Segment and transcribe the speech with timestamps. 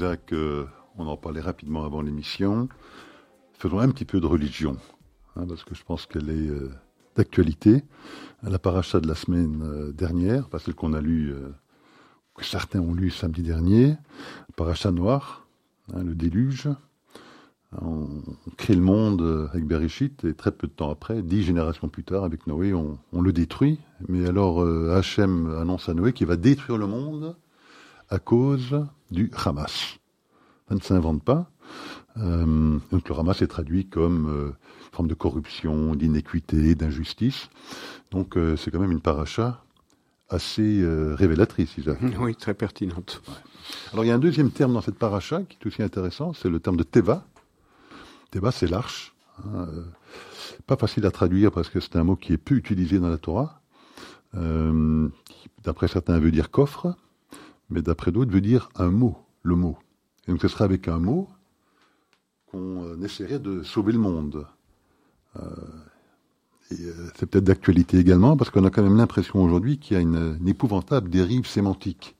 [0.00, 0.64] Isaac, euh,
[0.96, 2.70] on en parlait rapidement avant l'émission.
[3.52, 4.78] Faisons un petit peu de religion,
[5.36, 6.72] hein, parce que je pense qu'elle est euh,
[7.16, 7.84] d'actualité.
[8.42, 11.34] La paracha de la semaine euh, dernière, parce celle qu'on a lu,
[12.34, 13.94] que certains ont lu samedi dernier,
[14.56, 15.46] paracha noir,
[15.92, 16.70] hein, le déluge.
[17.82, 18.06] On,
[18.56, 22.24] crée le monde avec Bereshit et très peu de temps après, dix générations plus tard,
[22.24, 23.78] avec Noé, on, le détruit.
[24.08, 27.36] Mais alors Hachem annonce à Noé qu'il va détruire le monde
[28.10, 29.98] à cause du Hamas.
[30.68, 31.50] Ça ne s'invente pas.
[32.16, 37.48] Euh, donc le Hamas est traduit comme euh, une forme de corruption, d'inéquité, d'injustice.
[38.10, 39.62] Donc euh, c'est quand même une paracha
[40.28, 40.84] assez
[41.16, 41.98] révélatrice, Isaac.
[42.20, 43.20] Oui, très pertinente.
[43.92, 46.48] Alors il y a un deuxième terme dans cette paracha qui est aussi intéressant, c'est
[46.48, 47.24] le terme de Teva.
[48.30, 49.12] Teva, c'est l'arche.
[49.44, 49.66] Hein,
[50.68, 53.18] pas facile à traduire parce que c'est un mot qui est peu utilisé dans la
[53.18, 53.60] Torah.
[55.64, 56.94] D'après certains, veut dire coffre
[57.70, 59.78] mais d'après d'autres veut dire un mot, le mot.
[60.26, 61.28] Et donc ce sera avec un mot
[62.50, 64.46] qu'on euh, essaierait de sauver le monde.
[65.36, 65.40] Euh,
[66.72, 70.02] euh, c'est peut-être d'actualité également, parce qu'on a quand même l'impression aujourd'hui qu'il y a
[70.02, 72.16] une, épouvantable dérive sémantique,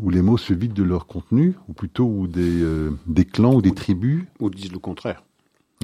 [0.00, 2.64] où les mots se vident de leur contenu, ou plutôt où des,
[3.06, 4.24] des clans ou des tribus...
[4.40, 5.22] Ou disent le contraire.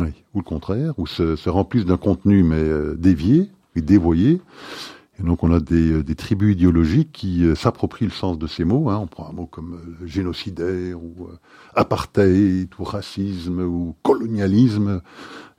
[0.00, 4.41] Oui, ou le contraire, ou se, se remplissent d'un contenu mais dévié et dévoyé,
[5.18, 8.46] et donc on a des, euh, des tribus idéologiques qui euh, s'approprient le sens de
[8.46, 8.88] ces mots.
[8.88, 8.98] Hein.
[8.98, 11.28] On prend un mot comme euh, génocidaire ou
[11.74, 15.02] apartheid ou racisme ou colonialisme.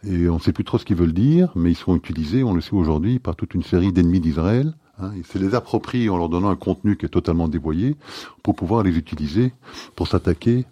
[0.05, 2.53] Et on ne sait plus trop ce qu'ils veulent dire, mais ils sont utilisés, on
[2.53, 4.73] le sait aujourd'hui, par toute une série d'ennemis d'Israël.
[4.99, 5.11] Hein.
[5.15, 7.95] Ils se les approprient en leur donnant un contenu qui est totalement dévoyé
[8.41, 9.53] pour pouvoir les utiliser
[9.95, 10.66] pour s'attaquer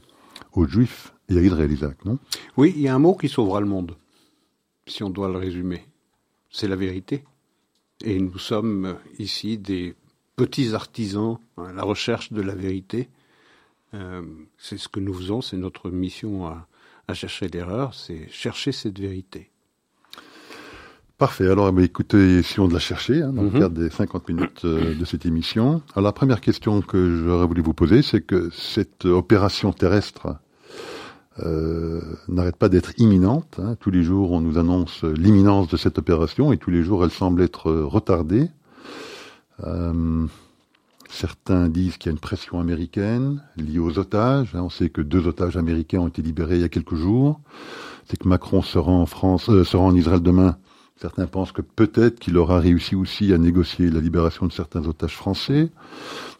[0.54, 2.18] aux Juifs et à Israël, Isaac, non?
[2.58, 3.96] Oui, il y a un mot qui sauvera le monde,
[4.86, 5.86] si on doit le résumer.
[6.50, 7.24] C'est la vérité.
[8.04, 9.96] Et nous sommes ici des
[10.36, 13.10] petits artisans à la recherche de la vérité.
[13.94, 14.22] Euh,
[14.58, 16.68] c'est ce que nous faisons, c'est notre mission à,
[17.14, 19.50] chercher l'erreur, c'est chercher cette vérité.
[21.18, 21.46] Parfait.
[21.46, 23.60] Alors, eh écoutez, si on de la chercher hein, dans le mhm.
[23.60, 25.82] cadre des 50 minutes euh, de cette émission.
[25.94, 30.38] Alors, la première question que j'aurais voulu vous poser, c'est que cette opération terrestre
[31.44, 33.60] euh, n'arrête pas d'être imminente.
[33.62, 33.76] Hein.
[33.80, 37.12] Tous les jours, on nous annonce l'imminence de cette opération et tous les jours, elle
[37.12, 38.50] semble être retardée.
[39.64, 40.26] Euh,
[41.10, 44.56] certains disent qu'il y a une pression américaine liée aux otages.
[44.56, 44.62] Hein.
[44.64, 47.40] On sait que deux otages américains ont été libérés il y a quelques jours.
[48.10, 50.58] C'est que Macron euh, sera en Israël demain
[51.02, 55.16] Certains pensent que peut-être qu'il aura réussi aussi à négocier la libération de certains otages
[55.16, 55.72] français.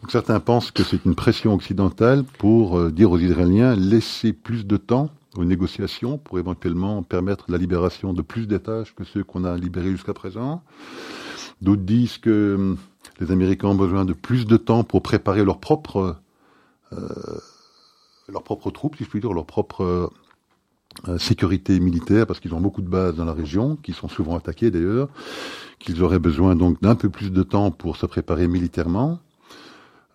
[0.08, 4.76] Certains pensent que c'est une pression occidentale pour euh, dire aux Israéliens laissez plus de
[4.76, 9.56] temps aux négociations pour éventuellement permettre la libération de plus d'otages que ceux qu'on a
[9.56, 10.62] libérés jusqu'à présent.
[11.60, 12.76] D'autres disent que hum,
[13.18, 16.18] les Américains ont besoin de plus de temps pour préparer leurs propres
[16.92, 17.08] euh,
[18.28, 20.06] leurs propres troupes, si je puis dire, leurs propres euh,
[21.18, 24.70] sécurité militaire, parce qu'ils ont beaucoup de bases dans la région, qui sont souvent attaquées
[24.70, 25.08] d'ailleurs,
[25.78, 29.18] qu'ils auraient besoin donc d'un peu plus de temps pour se préparer militairement.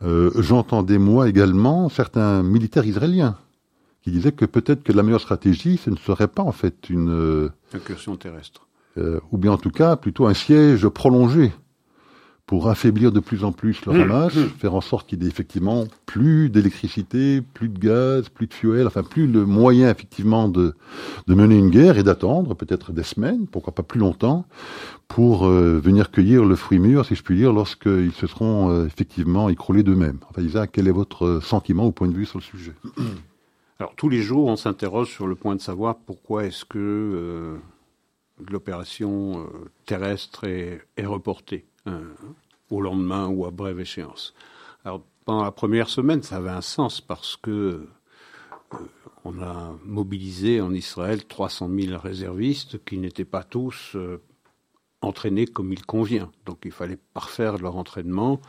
[0.03, 3.37] Euh, J'entendais moi également certains militaires israéliens
[4.03, 7.09] qui disaient que peut-être que la meilleure stratégie, ce ne serait pas en fait une
[7.09, 8.67] euh, incursion terrestre,
[8.97, 11.51] euh, ou bien en tout cas plutôt un siège prolongé
[12.47, 14.47] pour affaiblir de plus en plus le mmh, Hamas, mmh.
[14.57, 18.87] faire en sorte qu'il y ait effectivement plus d'électricité, plus de gaz, plus de fuel,
[18.87, 20.73] enfin plus le moyen effectivement de,
[21.27, 24.45] de mener une guerre et d'attendre peut-être des semaines, pourquoi pas plus longtemps,
[25.09, 28.85] pour euh, venir cueillir le fruit mûr, si je puis dire, lorsqu'ils se seront euh,
[28.85, 30.19] effectivement écroulés d'eux-mêmes.
[30.29, 32.73] Enfin, Isaac, quel est votre sentiment au point de vue sur le sujet?
[33.79, 37.57] Alors tous les jours, on s'interroge sur le point de savoir pourquoi est-ce que euh,
[38.49, 39.45] l'opération
[39.85, 41.65] terrestre est, est reportée.
[41.87, 42.13] Euh,
[42.69, 44.33] au lendemain ou à brève échéance.
[44.83, 47.87] Alors, pendant la première semaine, ça avait un sens parce que
[48.73, 48.77] euh,
[49.23, 54.21] on a mobilisé en Israël 300 000 réservistes qui n'étaient pas tous euh,
[55.01, 56.29] entraînés comme il convient.
[56.45, 58.41] Donc, il fallait parfaire leur entraînement,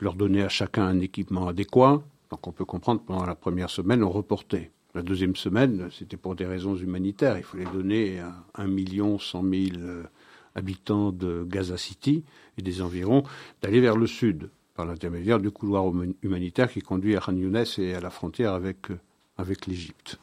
[0.00, 2.02] leur donner à chacun un équipement adéquat.
[2.30, 4.70] Donc, on peut comprendre pendant la première semaine, on reportait.
[4.94, 7.38] La deuxième semaine, c'était pour des raisons humanitaires.
[7.38, 9.62] Il fallait donner à 1 million 100 000
[10.54, 12.24] habitants de Gaza City
[12.58, 13.22] et des environs
[13.62, 15.84] d'aller vers le sud par l'intermédiaire du couloir
[16.22, 18.98] humanitaire qui conduit à Khan Younes et à la frontière avec, euh,
[19.36, 20.18] avec l'Égypte.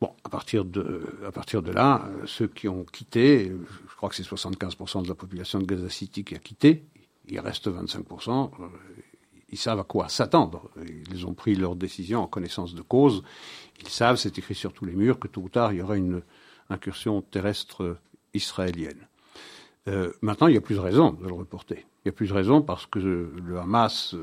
[0.00, 3.52] Bon, à partir, de, à partir de là, euh, ceux qui ont quitté,
[3.88, 6.84] je crois que c'est 75% de la population de Gaza City qui a quitté,
[7.28, 8.66] il reste 25%, euh,
[9.50, 10.70] ils savent à quoi s'attendre.
[11.10, 13.22] Ils ont pris leur décision en connaissance de cause.
[13.80, 15.96] Ils savent, c'est écrit sur tous les murs, que tôt ou tard, il y aura
[15.96, 16.22] une
[16.70, 17.98] incursion terrestre
[18.34, 19.08] israélienne.
[20.20, 21.78] maintenant, il n'y a plus de raison de le reporter.
[21.78, 24.14] Il n'y a plus de raison parce que le Hamas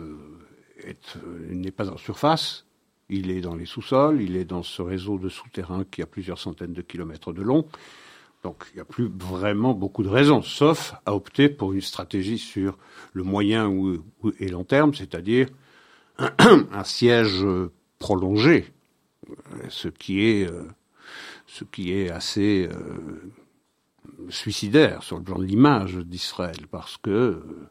[1.50, 2.66] n'est pas en surface,
[3.10, 6.38] il est dans les sous-sols, il est dans ce réseau de souterrains qui a plusieurs
[6.38, 7.66] centaines de kilomètres de long.
[8.44, 12.38] Donc il n'y a plus vraiment beaucoup de raisons, sauf à opter pour une stratégie
[12.38, 12.78] sur
[13.14, 13.74] le moyen
[14.40, 15.48] et long terme, c'est-à-dire
[16.18, 17.46] un, siège
[17.98, 18.72] prolongé,
[19.68, 20.64] ce qui est, euh,
[21.48, 23.32] ce qui est assez euh,
[24.30, 27.70] suicidaire sur le plan de l'image d'Israël, parce que euh,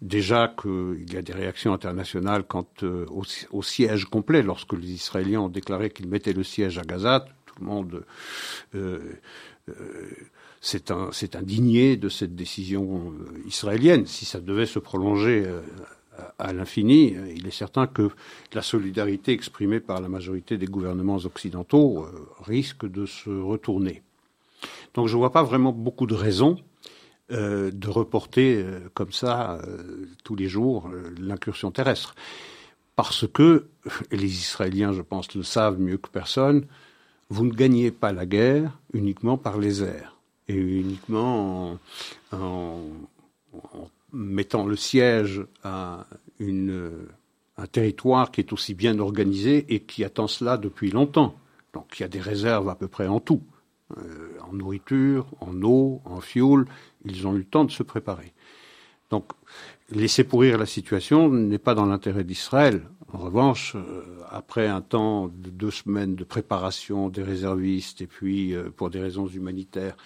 [0.00, 5.48] déjà qu'il y a des réactions internationales quant au, siège complet, lorsque les Israéliens ont
[5.48, 8.04] déclaré qu'ils mettaient le siège à Gaza, tout le monde
[10.60, 14.06] s'est euh, indigné de cette décision euh, israélienne.
[14.06, 15.60] Si ça devait se prolonger euh,
[16.38, 18.10] à l'infini, il est certain que
[18.52, 22.06] la solidarité exprimée par la majorité des gouvernements occidentaux
[22.42, 24.02] risque de se retourner.
[24.94, 26.58] Donc je ne vois pas vraiment beaucoup de raisons
[27.30, 28.62] de reporter
[28.92, 29.58] comme ça
[30.22, 32.14] tous les jours l'incursion terrestre.
[32.96, 33.68] Parce que,
[34.10, 36.66] les Israéliens, je pense, le savent mieux que personne,
[37.30, 40.16] vous ne gagnez pas la guerre uniquement par les airs
[40.48, 41.78] et uniquement
[42.30, 42.80] en,
[44.12, 46.06] mettant le siège à
[46.40, 51.34] un territoire qui est aussi bien organisé et qui attend cela depuis longtemps.
[51.72, 53.42] Donc il y a des réserves à peu près en tout,
[53.98, 56.64] euh, en nourriture, en eau, en fuel.
[57.04, 58.32] Ils ont eu le temps de se préparer.
[59.10, 59.32] Donc
[59.90, 62.82] laisser pourrir la situation n'est pas dans l'intérêt d'Israël.
[63.12, 68.54] En revanche, euh, après un temps de deux semaines de préparation des réservistes et puis
[68.54, 69.96] euh, pour des raisons humanitaires,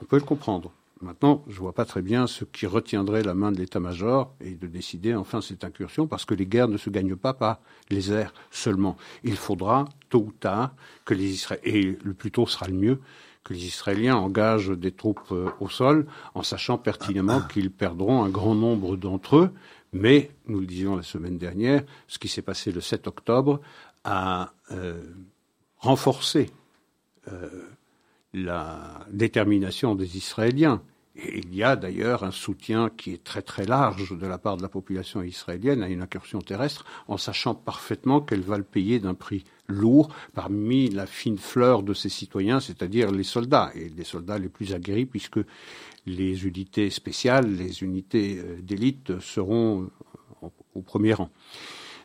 [0.00, 0.72] on peut le comprendre.
[1.02, 4.52] Maintenant, je ne vois pas très bien ce qui retiendrait la main de l'état-major et
[4.52, 7.60] de décider enfin cette incursion, parce que les guerres ne se gagnent pas par
[7.90, 8.96] les airs seulement.
[9.22, 10.74] Il faudra, tôt ou tard,
[11.04, 13.00] que les Israéliens, et le plus tôt sera le mieux,
[13.46, 18.28] que les Israéliens engagent des troupes euh, au sol, en sachant pertinemment qu'ils perdront un
[18.28, 19.50] grand nombre d'entre eux,
[19.92, 23.60] mais, nous le disions la semaine dernière, ce qui s'est passé le 7 octobre
[24.02, 25.00] a euh,
[25.78, 26.50] renforcé
[27.32, 27.48] euh,
[28.34, 30.82] la détermination des Israéliens.
[31.18, 34.56] Et il y a d'ailleurs un soutien qui est très très large de la part
[34.56, 38.98] de la population israélienne à une incursion terrestre, en sachant parfaitement qu'elle va le payer
[38.98, 44.04] d'un prix lourd parmi la fine fleur de ses citoyens, c'est-à-dire les soldats, et les
[44.04, 45.40] soldats les plus aguerris, puisque
[46.04, 49.88] les unités spéciales, les unités euh, d'élite seront
[50.42, 51.30] euh, au premier rang.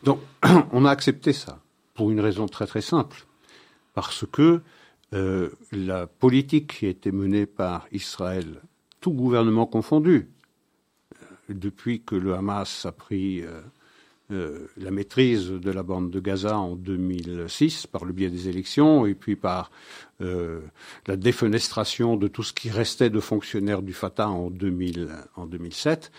[0.03, 0.19] Donc,
[0.71, 1.59] on a accepté ça
[1.93, 3.25] pour une raison très très simple,
[3.93, 4.61] parce que
[5.13, 8.61] euh, la politique qui a été menée par Israël,
[9.01, 10.29] tout gouvernement confondu,
[11.49, 13.43] depuis que le Hamas a pris
[14.31, 19.05] euh, la maîtrise de la bande de Gaza en 2006 par le biais des élections
[19.05, 19.71] et puis par
[20.21, 20.61] euh,
[21.05, 26.13] la défenestration de tout ce qui restait de fonctionnaires du Fatah en, 2000, en 2007.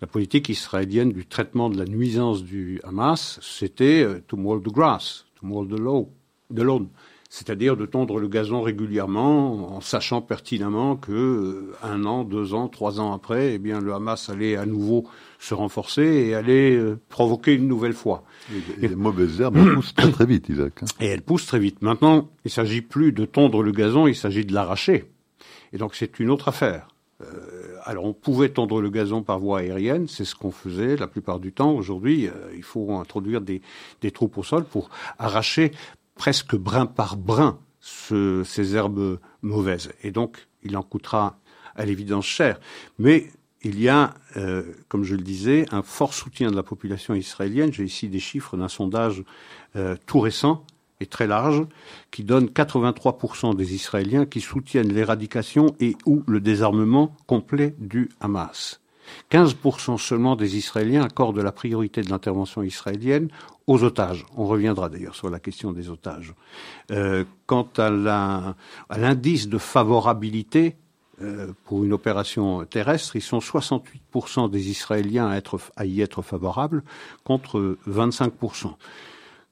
[0.00, 4.72] La politique israélienne du traitement de la nuisance du Hamas, c'était euh, to mow the
[4.72, 6.88] grass, to mow the lawn
[7.28, 12.68] c'est-à-dire de tondre le gazon régulièrement en sachant pertinemment que euh, un an, deux ans,
[12.68, 15.04] trois ans après, eh bien le Hamas allait à nouveau
[15.38, 18.24] se renforcer et allait euh, provoquer une nouvelle fois.
[18.80, 20.82] Et, les mauvaises herbes poussent très très vite, Isaac.
[20.82, 20.86] Hein.
[21.00, 21.82] Et elles poussent très vite.
[21.82, 25.04] Maintenant, il s'agit plus de tondre le gazon, il s'agit de l'arracher.
[25.74, 26.88] Et donc c'est une autre affaire.
[27.20, 31.08] Euh, alors on pouvait tondre le gazon par voie aérienne, c'est ce qu'on faisait la
[31.08, 31.72] plupart du temps.
[31.72, 33.60] Aujourd'hui, il faut introduire des,
[34.00, 35.72] des, troupes au sol pour arracher
[36.18, 39.90] presque brin par brin ces herbes mauvaises.
[40.02, 41.38] Et donc, il en coûtera
[41.74, 42.60] à l'évidence cher.
[42.98, 43.30] Mais
[43.62, 47.72] il y a, euh, comme je le disais, un fort soutien de la population israélienne.
[47.72, 49.24] J'ai ici des chiffres d'un sondage
[49.76, 50.64] euh, tout récent
[51.00, 51.62] et très large
[52.10, 58.80] qui donne 83% des Israéliens qui soutiennent l'éradication et ou le désarmement complet du Hamas.
[59.30, 63.28] 15% seulement des Israéliens accordent la priorité de l'intervention israélienne
[63.66, 64.24] aux otages.
[64.36, 66.34] On reviendra d'ailleurs sur la question des otages.
[66.90, 67.90] Euh, quant à
[68.96, 70.76] l'indice de favorabilité
[71.20, 75.28] euh, pour une opération terrestre, ils sont 68% des Israéliens
[75.76, 76.82] à, y être favorables
[77.24, 78.74] contre 25%.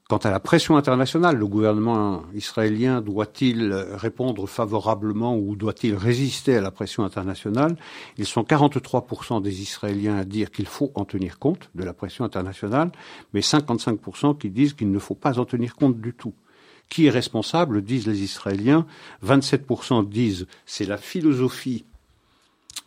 [0.09, 6.61] Quant à la pression internationale, le gouvernement israélien doit-il répondre favorablement ou doit-il résister à
[6.61, 7.75] la pression internationale?
[8.17, 12.23] Ils sont 43% des Israéliens à dire qu'il faut en tenir compte de la pression
[12.23, 12.89] internationale,
[13.33, 16.33] mais 55% qui disent qu'il ne faut pas en tenir compte du tout.
[16.87, 17.81] Qui est responsable?
[17.81, 18.85] Disent les Israéliens.
[19.25, 21.83] 27% disent c'est la philosophie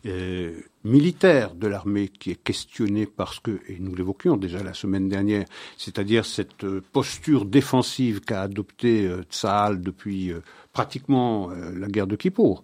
[0.07, 0.53] euh,
[0.83, 5.45] militaire de l'armée qui est questionné parce que, et nous l'évoquions déjà la semaine dernière,
[5.77, 10.33] c'est-à-dire cette euh, posture défensive qu'a adoptée euh, Tsahal depuis
[10.73, 12.63] pratiquement la guerre de Kippour,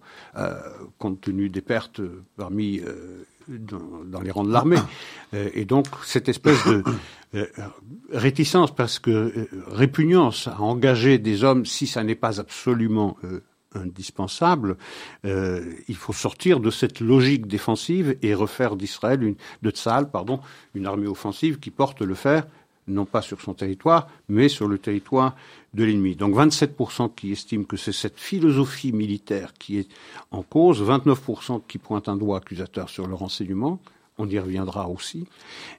[0.96, 2.00] compte tenu des pertes
[2.36, 2.80] parmi
[3.46, 4.78] dans, les rangs de l'armée.
[5.32, 6.82] et donc cette espèce de
[8.10, 13.18] réticence, parce que répugnance à engager des hommes si ça n'est pas absolument
[13.78, 14.76] indispensable.
[15.24, 20.40] Euh, il faut sortir de cette logique défensive et refaire d'Israël, de Tzal, pardon,
[20.74, 22.46] une armée offensive qui porte le fer,
[22.86, 25.36] non pas sur son territoire, mais sur le territoire
[25.74, 26.16] de l'ennemi.
[26.16, 29.88] Donc 27% qui estiment que c'est cette philosophie militaire qui est
[30.30, 33.78] en cause, 29% qui pointent un doigt accusateur sur le renseignement,
[34.16, 35.26] on y reviendra aussi,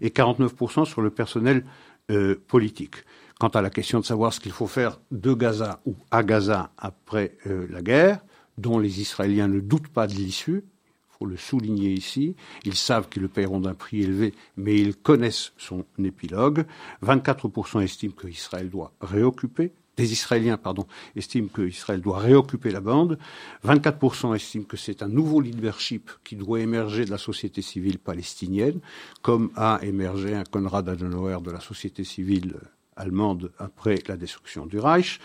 [0.02, 1.66] et 49% sur le personnel
[2.12, 2.96] euh, politique
[3.40, 6.72] quant à la question de savoir ce qu'il faut faire de Gaza ou à Gaza
[6.78, 8.20] après euh, la guerre,
[8.58, 13.08] dont les Israéliens ne doutent pas de l'issue, il faut le souligner ici, ils savent
[13.08, 16.66] qu'ils le paieront d'un prix élevé, mais ils connaissent son épilogue.
[17.04, 23.20] 24% estiment qu'Israël doit réoccuper, des Israéliens, pardon, estiment qu'Israël doit réoccuper la bande.
[23.66, 28.80] 24% estiment que c'est un nouveau leadership qui doit émerger de la société civile palestinienne,
[29.22, 32.56] comme a émergé un Konrad Adenauer de la société civile
[33.00, 35.20] allemande après la destruction du Reich.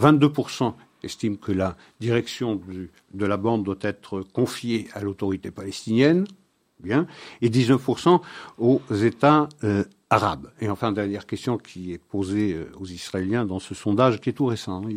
[0.00, 2.60] 22% estiment que la direction
[3.14, 6.26] de la bande doit être confiée à l'autorité palestinienne.
[6.80, 7.06] Bien.
[7.42, 8.20] Et 19%
[8.58, 10.50] aux États euh, arabes.
[10.60, 14.32] Et enfin, dernière question qui est posée euh, aux Israéliens dans ce sondage qui est
[14.32, 14.88] tout récent, hein,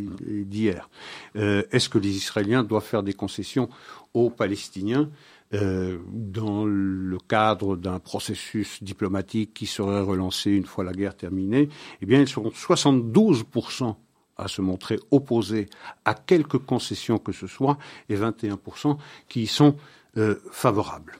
[0.45, 0.89] d'hier.
[1.35, 3.69] Euh, est-ce que les Israéliens doivent faire des concessions
[4.13, 5.09] aux Palestiniens
[5.53, 11.69] euh, dans le cadre d'un processus diplomatique qui serait relancé une fois la guerre terminée,
[12.01, 13.95] eh bien, ils seront 72%
[14.35, 15.69] à se montrer opposés
[16.05, 17.77] à quelque concession que ce soit
[18.09, 19.75] et 21% qui y sont
[20.17, 21.15] euh, favorables.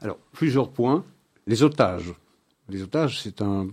[0.00, 1.04] Alors, plusieurs points.
[1.46, 2.12] Les otages.
[2.68, 3.68] Les otages, c'est un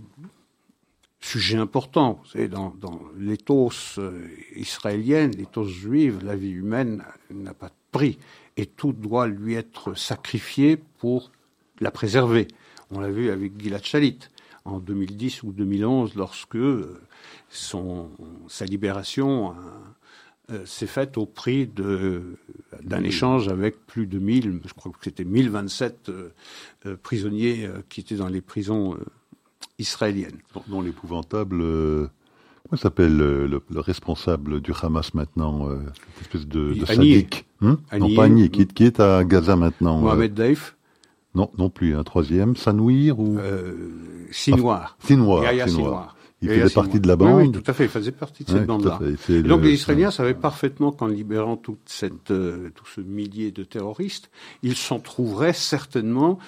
[1.20, 2.22] sujet important.
[2.50, 8.18] Dans, dans l'éthos euh, israélienne, l'éthos juive, la vie humaine n'a pas de prix
[8.58, 11.30] et tout doit lui être sacrifié pour
[11.80, 12.48] la préserver.
[12.90, 14.18] On l'a vu avec Gilad Shalit
[14.64, 17.00] en 2010 ou 2011 lorsque euh,
[17.48, 18.10] son,
[18.48, 19.54] sa libération euh,
[20.50, 25.24] euh, s'est faite au prix d'un échange avec plus de 1000, je crois que c'était
[25.24, 26.10] 1027
[27.02, 28.96] prisonniers qui étaient dans les prisons
[29.78, 30.38] israéliennes.
[30.66, 31.62] Dont l'épouvantable
[32.68, 37.78] Comment s'appelle le, responsable du Hamas maintenant, euh, cette espèce de, de sadique hein?
[37.98, 39.98] Non, pas Agni, qui, qui, est à Gaza maintenant.
[40.00, 40.76] Mohamed euh, Daif
[41.34, 41.96] Non, non plus.
[41.96, 43.38] Un troisième, Sanouir ou?
[43.38, 43.90] Euh,
[44.30, 44.98] Sinoir.
[45.00, 46.14] Ah, Sinoir.
[46.42, 47.40] Il faisait partie de la bande.
[47.40, 47.84] Oui, tout à fait.
[47.84, 49.00] Il faisait partie de cette bande-là.
[49.42, 54.30] Donc les Israéliens savaient parfaitement qu'en libérant toute cette, euh, tout ce millier de terroristes,
[54.62, 56.38] ils s'en trouveraient certainement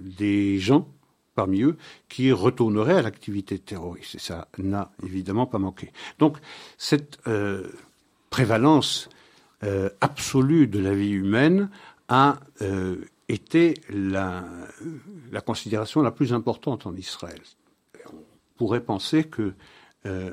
[0.00, 0.88] des gens
[1.38, 1.76] parmi eux
[2.08, 4.16] qui retourneraient à l'activité terroriste.
[4.16, 5.92] Et ça n'a évidemment pas manqué.
[6.18, 6.36] Donc
[6.78, 7.68] cette euh,
[8.28, 9.08] prévalence
[9.62, 11.70] euh, absolue de la vie humaine
[12.08, 14.44] a euh, été la,
[15.30, 17.40] la, considération la plus importante en Israël.
[18.12, 18.16] On
[18.56, 19.54] pourrait penser que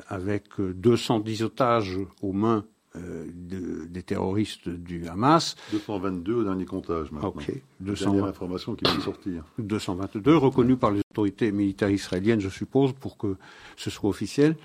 [0.07, 5.55] avec 210 otages aux mains euh, des terroristes du Hamas.
[5.71, 7.29] 222 au dernier comptage maintenant.
[7.29, 7.51] Ok.
[7.79, 8.11] 200...
[8.11, 9.43] Dernière information qui vient de sortir.
[9.59, 13.37] 222 reconnus par les autorités militaires israéliennes, je suppose, pour que
[13.77, 14.55] ce soit officiel.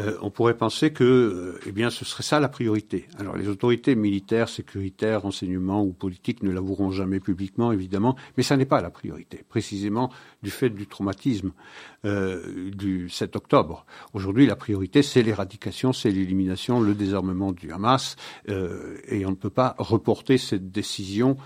[0.00, 3.06] Euh, on pourrait penser que, euh, eh bien, ce serait ça la priorité.
[3.16, 8.56] Alors, les autorités militaires, sécuritaires, renseignements ou politiques ne l'avoueront jamais publiquement, évidemment, mais ça
[8.56, 10.10] n'est pas la priorité, précisément
[10.42, 11.52] du fait du traumatisme
[12.04, 13.86] euh, du 7 octobre.
[14.14, 18.16] Aujourd'hui, la priorité, c'est l'éradication, c'est l'élimination, le désarmement du Hamas,
[18.48, 21.36] et on ne peut pas reporter cette décision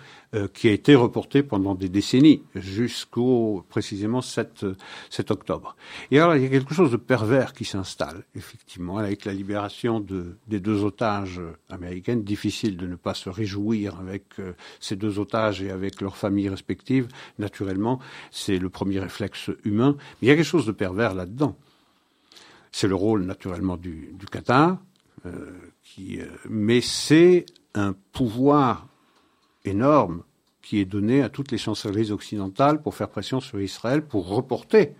[0.52, 4.66] qui a été reportée pendant des décennies, jusqu'au précisément 7,
[5.10, 5.74] 7 octobre.
[6.10, 10.00] Et alors, il y a quelque chose de pervers qui s'installe effectivement, avec la libération
[10.00, 15.18] de, des deux otages américaines, difficile de ne pas se réjouir avec euh, ces deux
[15.18, 17.08] otages et avec leurs familles respectives.
[17.38, 19.96] Naturellement, c'est le premier réflexe humain.
[19.98, 21.56] Mais il y a quelque chose de pervers là-dedans.
[22.72, 24.78] C'est le rôle naturellement du, Qatar,
[25.26, 25.50] euh,
[26.00, 28.87] euh, mais c'est un pouvoir
[29.64, 30.22] énorme
[30.62, 34.94] qui est donné à toutes les chancelleries occidentales pour faire pression sur Israël, pour reporter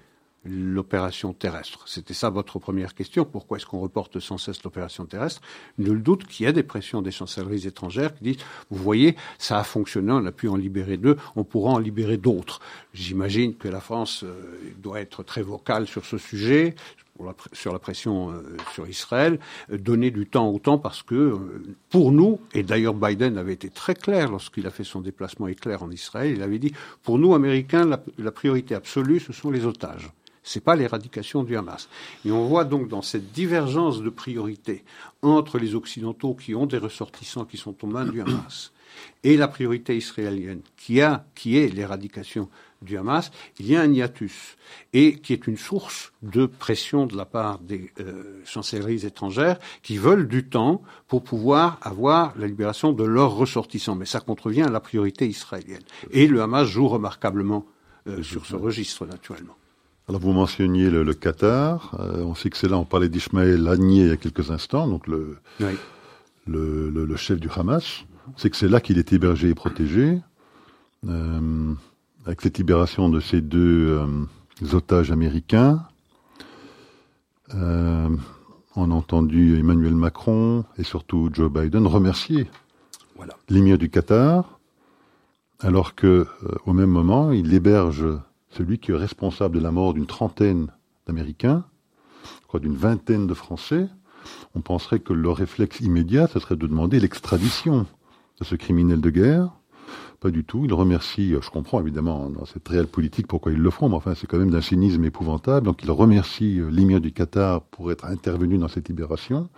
[0.44, 1.86] l'opération terrestre.
[1.86, 3.24] C'était ça votre première question.
[3.24, 5.42] Pourquoi est-ce qu'on reporte sans cesse l'opération terrestre?
[5.78, 9.58] Nul doute qu'il y a des pressions des chancelleries étrangères qui disent, vous voyez, ça
[9.58, 12.60] a fonctionné, on a pu en libérer deux, on pourra en libérer d'autres.
[12.94, 16.76] J'imagine que la France euh, doit être très vocale sur ce sujet,
[17.52, 19.38] sur la pression euh, sur Israël,
[19.70, 21.36] euh, donner du temps au temps parce que
[21.90, 25.82] pour nous, et d'ailleurs Biden avait été très clair lorsqu'il a fait son déplacement éclair
[25.82, 26.72] en Israël, il avait dit,
[27.02, 30.10] pour nous, Américains, la priorité absolue, ce sont les otages
[30.48, 31.88] c'est pas l'éradication du Hamas.
[32.24, 34.84] Et on voit donc dans cette divergence de priorité
[35.22, 38.72] entre les Occidentaux qui ont des ressortissants qui sont aux mains du Hamas
[39.22, 42.48] et la priorité israélienne qui a, qui est l'éradication
[42.82, 44.56] du Hamas, il y a un hiatus
[44.92, 49.96] et qui est une source de pression de la part des euh, chancelleries étrangères qui
[49.98, 53.96] veulent du temps pour pouvoir avoir la libération de leurs ressortissants.
[53.96, 55.82] Mais ça contrevient à la priorité israélienne.
[56.10, 57.66] Et le Hamas joue remarquablement
[58.06, 59.56] euh, sur ce registre, naturellement.
[60.08, 61.94] Alors vous mentionniez le, Qatar.
[62.00, 64.86] Euh, on sait que c'est là, on parlait d'Ismaël Agnier il y a quelques instants,
[64.86, 65.36] donc le,
[66.46, 68.04] le, le, chef du Hamas.
[68.36, 70.20] C'est que c'est là qu'il est hébergé et protégé.
[71.06, 71.74] Euh,
[72.28, 75.82] avec cette libération de ces deux euh, otages américains,
[77.54, 78.10] euh,
[78.76, 82.50] on a entendu Emmanuel Macron et surtout Joe Biden remercier
[83.16, 83.34] voilà.
[83.48, 84.60] l'émir du Qatar,
[85.60, 86.26] alors que euh,
[86.66, 88.04] au même moment, il héberge
[88.50, 90.66] celui qui est responsable de la mort d'une trentaine
[91.06, 91.64] d'Américains,
[92.46, 93.88] crois d'une vingtaine de Français.
[94.54, 97.86] On penserait que le réflexe immédiat, ce serait de demander l'extradition
[98.38, 99.57] de ce criminel de guerre.
[100.20, 100.64] Pas du tout.
[100.64, 103.94] Il remercie, euh, je comprends évidemment dans cette réelle politique pourquoi ils le font, mais
[103.94, 105.64] enfin c'est quand même d'un cynisme épouvantable.
[105.64, 109.48] Donc il remercie euh, l'émir du Qatar pour être intervenu dans cette libération.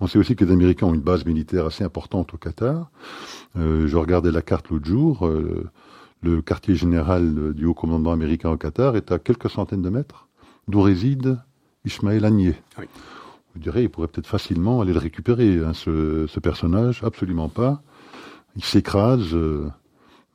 [0.00, 2.90] On sait aussi que les Américains ont une base militaire assez importante au Qatar.
[3.56, 5.30] Euh, je regardais la carte l'autre jour.
[6.22, 10.28] le quartier général du haut commandement américain au Qatar est à quelques centaines de mètres
[10.68, 11.38] d'où réside
[11.86, 12.54] Ismaël Agnier.
[12.78, 12.84] Oui.
[13.54, 17.02] Vous direz, il pourrait peut-être facilement aller le récupérer, hein, ce, ce, personnage.
[17.04, 17.82] Absolument pas.
[18.56, 19.36] Il s'écrase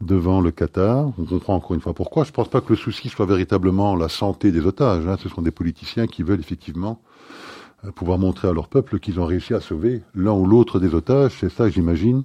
[0.01, 1.12] devant le Qatar.
[1.18, 2.24] On comprend encore une fois pourquoi.
[2.24, 5.06] Je ne pense pas que le souci soit véritablement la santé des otages.
[5.08, 5.18] Hein.
[5.22, 7.01] Ce sont des politiciens qui veulent effectivement
[7.86, 10.94] euh, pouvoir montrer à leur peuple qu'ils ont réussi à sauver l'un ou l'autre des
[10.96, 11.34] otages.
[11.39, 12.24] C'est ça, j'imagine,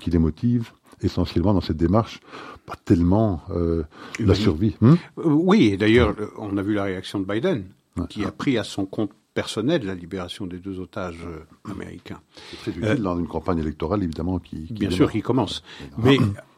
[0.00, 0.70] qui les motive
[1.02, 2.20] essentiellement dans cette démarche,
[2.64, 3.82] pas tellement euh,
[4.20, 4.76] la survie.
[4.80, 7.64] Hmm euh, oui, et d'ailleurs, on a vu la réaction de Biden,
[8.08, 11.26] qui a pris à son compte personnel la libération des deux otages
[11.68, 12.20] américains.
[12.50, 14.66] C'est très utile dans une campagne électorale, évidemment, qui...
[14.66, 15.64] qui bien sûr, qui commence.
[15.98, 16.18] Mais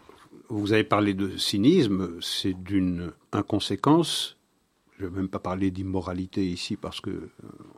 [0.48, 4.37] vous avez parlé de cynisme, c'est d'une inconséquence.
[4.98, 7.30] Je ne vais même pas parler d'immoralité ici parce que euh,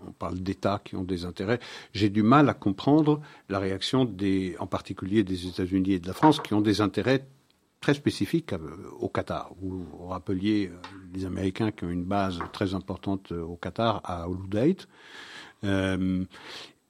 [0.06, 1.58] on parle d'États qui ont des intérêts.
[1.92, 6.12] J'ai du mal à comprendre la réaction des, en particulier des États-Unis et de la
[6.12, 7.26] France, qui ont des intérêts
[7.80, 8.58] très spécifiques euh,
[9.00, 9.50] au Qatar.
[9.60, 10.76] Vous, vous rappeliez euh,
[11.14, 14.82] les Américains qui ont une base très importante au Qatar à Uludeid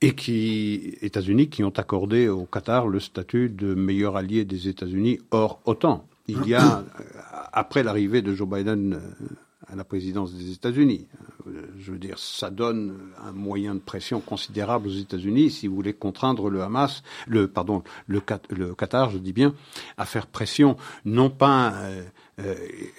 [0.01, 5.21] et qui États-Unis qui ont accordé au Qatar le statut de meilleur allié des États-Unis
[5.31, 6.07] hors OTAN.
[6.29, 6.83] Il y a, euh,
[7.53, 9.27] après l'arrivée de Joe Biden euh,
[9.69, 11.07] à la présidence des États-Unis,
[11.47, 15.77] euh, je veux dire, ça donne un moyen de pression considérable aux États-Unis si vous
[15.77, 19.55] voulez contraindre le Hamas, le pardon, le, Qatar, je dis bien,
[19.97, 21.75] à faire pression, non pas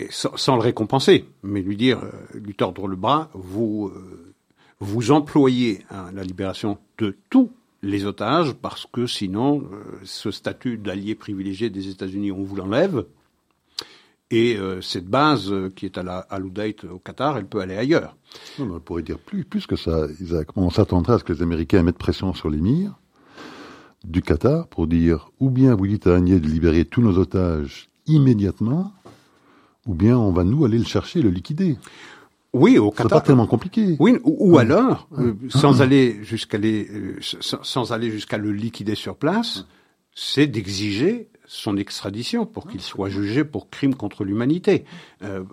[0.09, 2.01] sans, le récompenser, mais lui dire,
[2.33, 3.91] lui tordre le bras, vous
[4.79, 7.51] vous employez à la libération de tous
[7.83, 13.05] les otages, parce que sinon, euh, ce statut d'allié privilégié des États-Unis, on vous l'enlève.
[14.29, 17.77] Et euh, cette base euh, qui est à la à au Qatar, elle peut aller
[17.77, 18.17] ailleurs.
[18.59, 20.49] Non, on pourrait dire plus, plus que ça, Isaac.
[20.57, 22.93] On s'attendrait à ce que les Américains mettent pression sur l'émir
[24.03, 27.89] du Qatar pour dire ou bien vous dites à Agnès de libérer tous nos otages
[28.05, 28.93] immédiatement,
[29.85, 31.77] ou bien on va nous aller le chercher, le liquider.
[32.53, 33.05] Oui, au Qatar.
[33.05, 33.95] C'est pas tellement compliqué.
[33.99, 39.15] Oui, ou, alors, euh, sans aller jusqu'à les, euh, sans, aller jusqu'à le liquider sur
[39.15, 39.65] place,
[40.15, 44.83] c'est d'exiger son extradition pour qu'il soit jugé pour crime contre l'humanité.
[45.23, 45.43] Euh,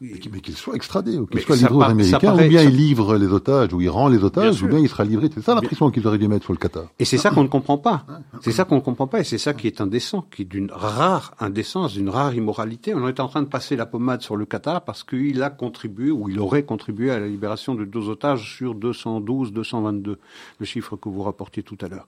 [0.00, 3.26] mais qu'il soit extradé, ou qu'il soit livré aux Américains, ou bien il livre les
[3.26, 5.28] otages, ou il rend les otages, ou bien il sera livré.
[5.34, 6.84] C'est ça la pression qu'ils auraient dû mettre sur le Qatar.
[6.98, 8.06] Et c'est ça qu'on ne comprend pas.
[8.40, 10.70] C'est ça qu'on ne comprend pas, et c'est ça qui est indécent, qui est d'une
[10.70, 12.94] rare indécence, d'une rare immoralité.
[12.94, 16.12] On est en train de passer la pommade sur le Qatar parce qu'il a contribué,
[16.12, 20.18] ou il aurait contribué à la libération de deux otages sur 212, 222,
[20.60, 22.06] le chiffre que vous rapportiez tout à l'heure.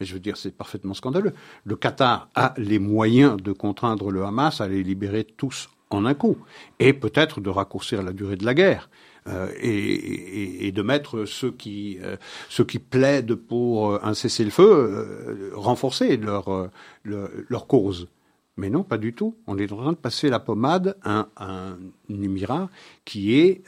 [0.00, 1.32] Mais je veux dire, c'est parfaitement scandaleux.
[1.64, 6.14] Le Qatar a les moyens de contraindre le Hamas à les libérer tous en un
[6.14, 6.36] coup,
[6.78, 8.90] et peut-être de raccourcir la durée de la guerre.
[9.28, 12.16] Euh, et, de mettre ceux qui, euh,
[12.48, 16.70] ceux qui plaident pour euh, un cessez-le-feu, renforcer leur,
[17.04, 18.08] leur, cause.
[18.56, 19.36] Mais non, pas du tout.
[19.46, 22.70] On est en train de passer la pommade à, un émirat
[23.04, 23.62] qui est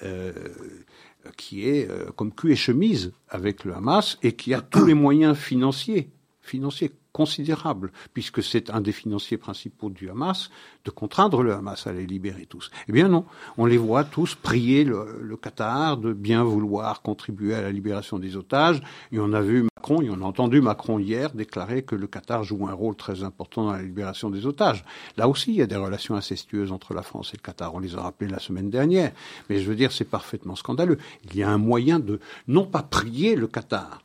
[1.37, 5.37] qui est comme cul et chemise avec le Hamas et qui a tous les moyens
[5.37, 6.11] financiers
[6.51, 10.51] financiers considérable, puisque c'est un des financiers principaux du Hamas,
[10.85, 12.71] de contraindre le Hamas à les libérer tous.
[12.89, 13.25] Eh bien non,
[13.59, 18.37] on les voit tous prier le, Qatar de bien vouloir contribuer à la libération des
[18.37, 22.07] otages, et on a vu Macron, et on a entendu Macron hier déclarer que le
[22.07, 24.85] Qatar joue un rôle très important dans la libération des otages.
[25.17, 27.81] Là aussi, il y a des relations incestueuses entre la France et le Qatar, on
[27.81, 29.13] les a rappelées la semaine dernière,
[29.49, 30.99] mais je veux dire, c'est parfaitement scandaleux.
[31.25, 34.01] Il y a un moyen de non pas prier le Qatar,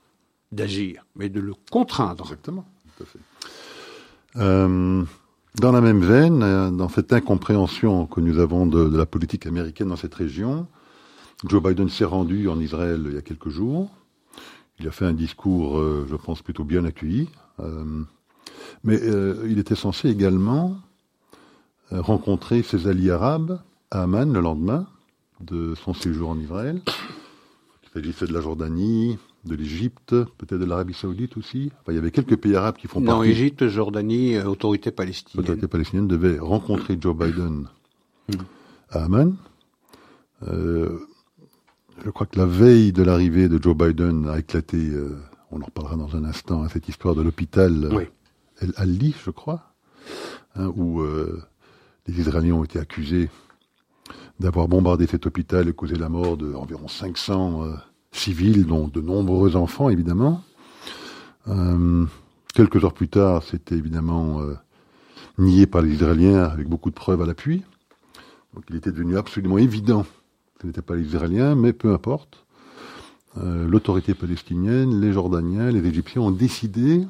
[0.51, 2.23] d'agir, mais de le contraindre.
[2.23, 2.65] Exactement.
[4.38, 5.03] Euh,
[5.60, 9.89] dans la même veine, euh, dans cette incompréhension que nous avons de, la politique américaine
[9.89, 10.67] dans cette région,
[11.45, 13.89] Joe Biden s'est rendu en Israël il y a quelques jours.
[14.79, 17.29] Il a fait un discours, euh, je pense, plutôt bien accueilli.
[18.84, 18.99] mais
[19.49, 20.75] il était censé également
[21.91, 24.88] rencontrer ses alliés arabes à Amman le lendemain
[25.39, 26.81] de son séjour en Israël.
[27.84, 31.71] Il s'agissait de la Jordanie, de l'Égypte, peut-être de l'Arabie Saoudite aussi.
[31.81, 33.19] Enfin, il y avait quelques pays arabes qui font non, partie.
[33.19, 35.45] Non, Égypte, Jordanie, euh, autorité palestinienne.
[35.45, 37.67] L'autorité palestinienne devait rencontrer Joe Biden
[38.29, 38.34] hmm.
[38.89, 39.36] à Amman.
[40.47, 40.99] Euh,
[42.03, 45.17] je crois que la veille de l'arrivée de Joe Biden a éclaté, euh,
[45.51, 48.03] on en reparlera dans un instant, hein, cette histoire de l'hôpital oui.
[48.62, 49.73] El Ali, je crois,
[50.55, 51.03] hein, où
[52.08, 53.29] les Israéliens ont été accusés
[54.39, 57.75] d'avoir bombardé cet hôpital et causé la mort d'environ 500
[58.15, 60.43] civils, dont de nombreux enfants évidemment.
[61.47, 62.06] Euh,
[62.54, 64.56] quelques heures plus tard, c'était évidemment euh,
[65.38, 67.63] nié par les Israéliens avec beaucoup de preuves à l'appui.
[68.54, 72.45] Donc il était devenu absolument évident que ce n'était pas les Israéliens, mais peu importe.
[73.38, 77.06] Euh, l'autorité palestinienne, les Jordaniens, les Égyptiens ont décidé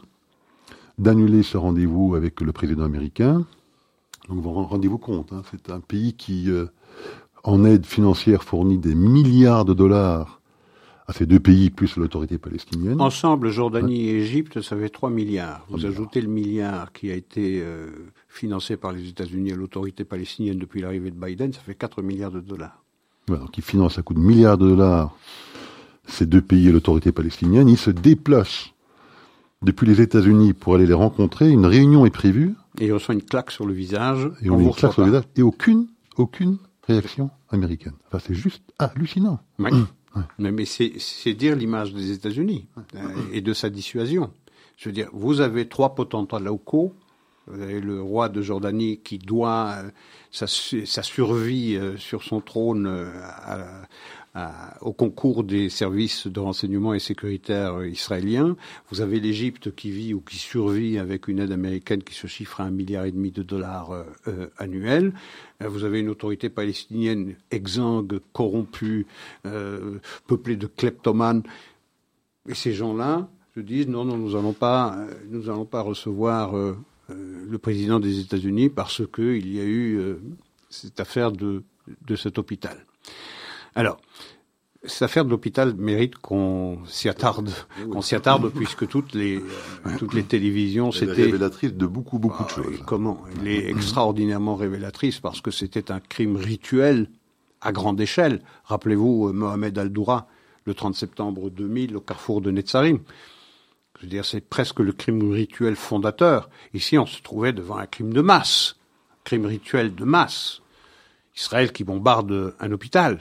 [0.97, 3.45] d'annuler ce rendez-vous avec le président américain.
[4.27, 6.49] Donc vous rendez-vous compte, hein, c'est un pays qui,
[7.43, 10.34] en aide financière, fournit des milliards de dollars
[11.07, 12.99] à ces deux pays plus l'autorité palestinienne.
[12.99, 15.65] Ensemble, Jordanie et Égypte, ça fait 3 milliards.
[15.69, 17.87] Vous ajoutez le milliard qui a été euh,
[18.27, 22.31] financé par les États-Unis et l'autorité palestinienne depuis l'arrivée de Biden, ça fait 4 milliards
[22.31, 22.83] de dollars.
[23.27, 25.15] Voilà, donc ils financent à coup de milliards de dollars
[26.07, 27.67] ces deux pays et l'autorité palestinienne.
[27.67, 28.71] Ils se déplacent
[29.61, 31.49] depuis les États-Unis pour aller les rencontrer.
[31.49, 32.55] Une réunion est prévue.
[32.79, 34.29] Et ils reçoivent une claque sur le visage.
[34.41, 35.23] Et on, une claque sur le visage.
[35.35, 35.87] Et aucune,
[36.17, 37.93] aucune réaction américaine.
[38.07, 39.39] Enfin, c'est juste hallucinant.
[39.59, 39.71] Oui.
[40.37, 42.99] Mais, c'est dire l'image des États-Unis euh,
[43.33, 44.31] et de sa dissuasion.
[44.77, 46.93] Je veux dire, vous avez trois potentats locaux.
[47.47, 49.89] Vous avez le roi de Jordanie qui doit euh,
[50.31, 53.57] sa, sa, survie euh, sur son trône à,
[54.81, 58.57] au concours des services de renseignement et sécuritaire israéliens.
[58.89, 62.59] Vous avez l'Égypte qui vit ou qui survit avec une aide américaine qui se chiffre
[62.59, 63.91] à un milliard et demi de dollars
[64.27, 65.13] euh, annuels.
[65.63, 69.07] Euh, vous avez une autorité palestinienne exsangue, corrompue,
[69.45, 71.43] euh, peuplée de kleptomanes.
[72.49, 74.97] Et ces gens-là se disent non, non, nous n'allons pas,
[75.29, 76.53] nous allons pas recevoir
[77.07, 80.17] le président des États-Unis parce qu'il y a eu
[80.69, 81.63] cette affaire de
[82.15, 82.85] cet hôpital.
[83.75, 83.99] Alors,
[84.85, 87.51] cette affaire de l'hôpital mérite qu'on s'y attarde,
[87.91, 89.41] qu'on s'y attarde puisque toutes les
[89.97, 92.83] toutes les télévisions c'était révélatrice de beaucoup beaucoup de ah, choses.
[92.85, 97.09] Comment Elle est extraordinairement révélatrice parce que c'était un crime rituel
[97.61, 98.41] à grande échelle.
[98.65, 100.27] Rappelez-vous euh, Mohamed Al-Doura
[100.65, 102.99] le 30 septembre 2000 au carrefour de Netzarim.
[103.97, 106.49] Je veux dire, c'est presque le crime rituel fondateur.
[106.73, 108.75] Ici, on se trouvait devant un crime de masse,
[109.23, 110.61] crime rituel de masse.
[111.35, 113.19] Israël qui bombarde un hôpital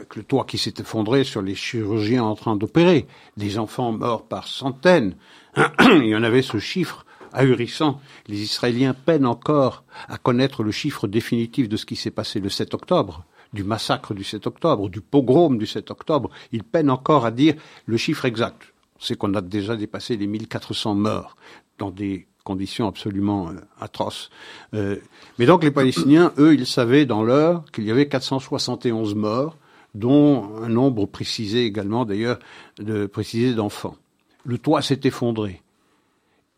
[0.00, 4.26] avec le toit qui s'est effondré sur les chirurgiens en train d'opérer, des enfants morts
[4.26, 5.14] par centaines.
[5.80, 8.00] Il y en avait ce chiffre ahurissant.
[8.26, 12.48] Les Israéliens peinent encore à connaître le chiffre définitif de ce qui s'est passé le
[12.48, 16.30] 7 octobre, du massacre du 7 octobre, du pogrom du 7 octobre.
[16.52, 17.54] Ils peinent encore à dire
[17.86, 18.72] le chiffre exact.
[18.98, 21.36] Sait qu'on a déjà dépassé les 1400 morts
[21.78, 24.30] dans des conditions absolument euh, atroces.
[24.74, 24.96] Euh,
[25.38, 29.56] mais donc les Palestiniens, eux, ils savaient dans l'heure qu'il y avait 471 morts,
[29.94, 32.38] dont un nombre précisé également d'ailleurs
[32.78, 33.96] de précisé d'enfants.
[34.44, 35.62] Le toit s'est effondré.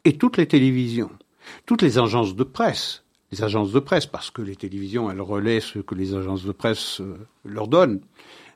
[0.04, 1.10] Et toutes les télévisions,
[1.66, 5.60] toutes les agences de presse, les agences de presse, parce que les télévisions, elles relaient
[5.60, 8.00] ce que les agences de presse euh, leur donnent,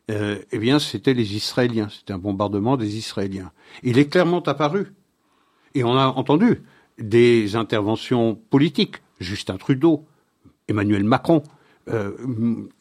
[0.08, 1.88] eh bien, c'était les Israéliens.
[1.90, 3.50] C'était un bombardement des Israéliens.
[3.82, 4.94] Il est clairement apparu.
[5.74, 6.62] Et on a entendu
[6.98, 8.96] des interventions politiques.
[9.20, 10.04] Justin Trudeau,
[10.68, 11.42] Emmanuel Macron,
[11.88, 12.10] euh,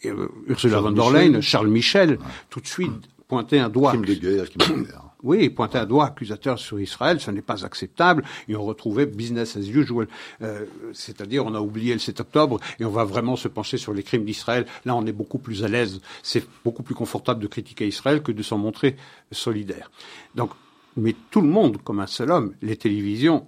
[0.05, 2.17] euh Ursula von der Leyen, Charles Michel,
[2.49, 2.91] tout de suite
[3.27, 3.91] pointer un doigt.
[3.91, 4.45] Crime de guerre,
[5.23, 8.23] oui, pointer un doigt accusateur sur Israël, ce n'est pas acceptable.
[8.47, 10.07] Et on retrouvait business as usual,
[10.41, 13.93] euh, c'est-à-dire on a oublié le 7 octobre et on va vraiment se pencher sur
[13.93, 14.65] les crimes d'Israël.
[14.85, 16.01] Là, on est beaucoup plus à l'aise.
[16.21, 18.95] C'est beaucoup plus confortable de critiquer Israël que de s'en montrer
[19.31, 19.89] solidaire.
[20.35, 20.51] Donc
[20.97, 22.53] mais tout le monde comme un seul homme.
[22.61, 23.47] Les télévisions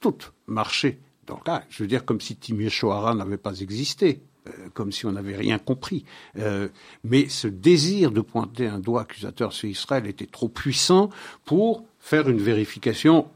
[0.00, 1.62] toutes marché dans le cas.
[1.68, 4.22] Je veux dire, comme si Timur Shoara n'avait pas existé.
[4.48, 6.04] Euh, comme si on n'avait rien compris.
[6.38, 6.68] Euh,
[7.04, 11.10] mais ce désir de pointer un doigt accusateur sur Israël était trop puissant
[11.44, 13.28] pour faire une vérification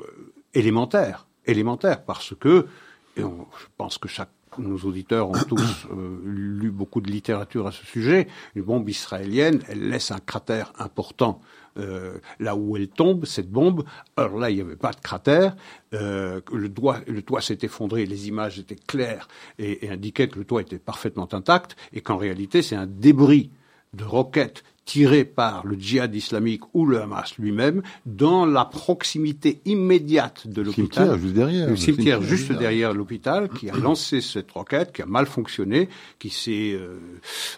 [0.00, 0.04] euh,
[0.52, 2.66] élémentaire, élémentaire, parce que,
[3.16, 3.24] je
[3.78, 5.86] pense que chaque nos auditeurs ont tous
[6.24, 8.28] lu beaucoup de littérature à ce sujet.
[8.54, 11.40] Une bombe israélienne, elle laisse un cratère important
[11.78, 13.84] euh, là où elle tombe, cette bombe.
[14.16, 15.56] Alors là, il n'y avait pas de cratère.
[15.94, 16.68] Euh, le
[17.22, 21.28] toit s'est effondré, les images étaient claires et, et indiquaient que le toit était parfaitement
[21.32, 23.50] intact et qu'en réalité, c'est un débris
[23.94, 30.48] de roquettes tirées par le djihad islamique ou le Hamas lui-même dans la proximité immédiate
[30.48, 31.06] de l'hôpital.
[31.06, 31.68] Cimetière juste derrière.
[31.68, 36.30] Le cimetière juste derrière l'hôpital qui a lancé cette roquette, qui a mal fonctionné, qui
[36.30, 36.98] s'est euh,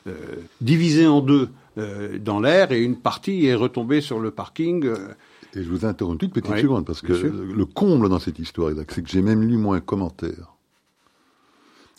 [0.06, 0.14] euh,
[0.60, 4.84] divisé en deux euh, dans l'air et une partie est retombée sur le parking.
[4.84, 5.08] Euh.
[5.56, 9.02] Et je vous interromps une petite seconde parce que le comble dans cette histoire, c'est
[9.02, 10.54] que j'ai même lu moi un commentaire.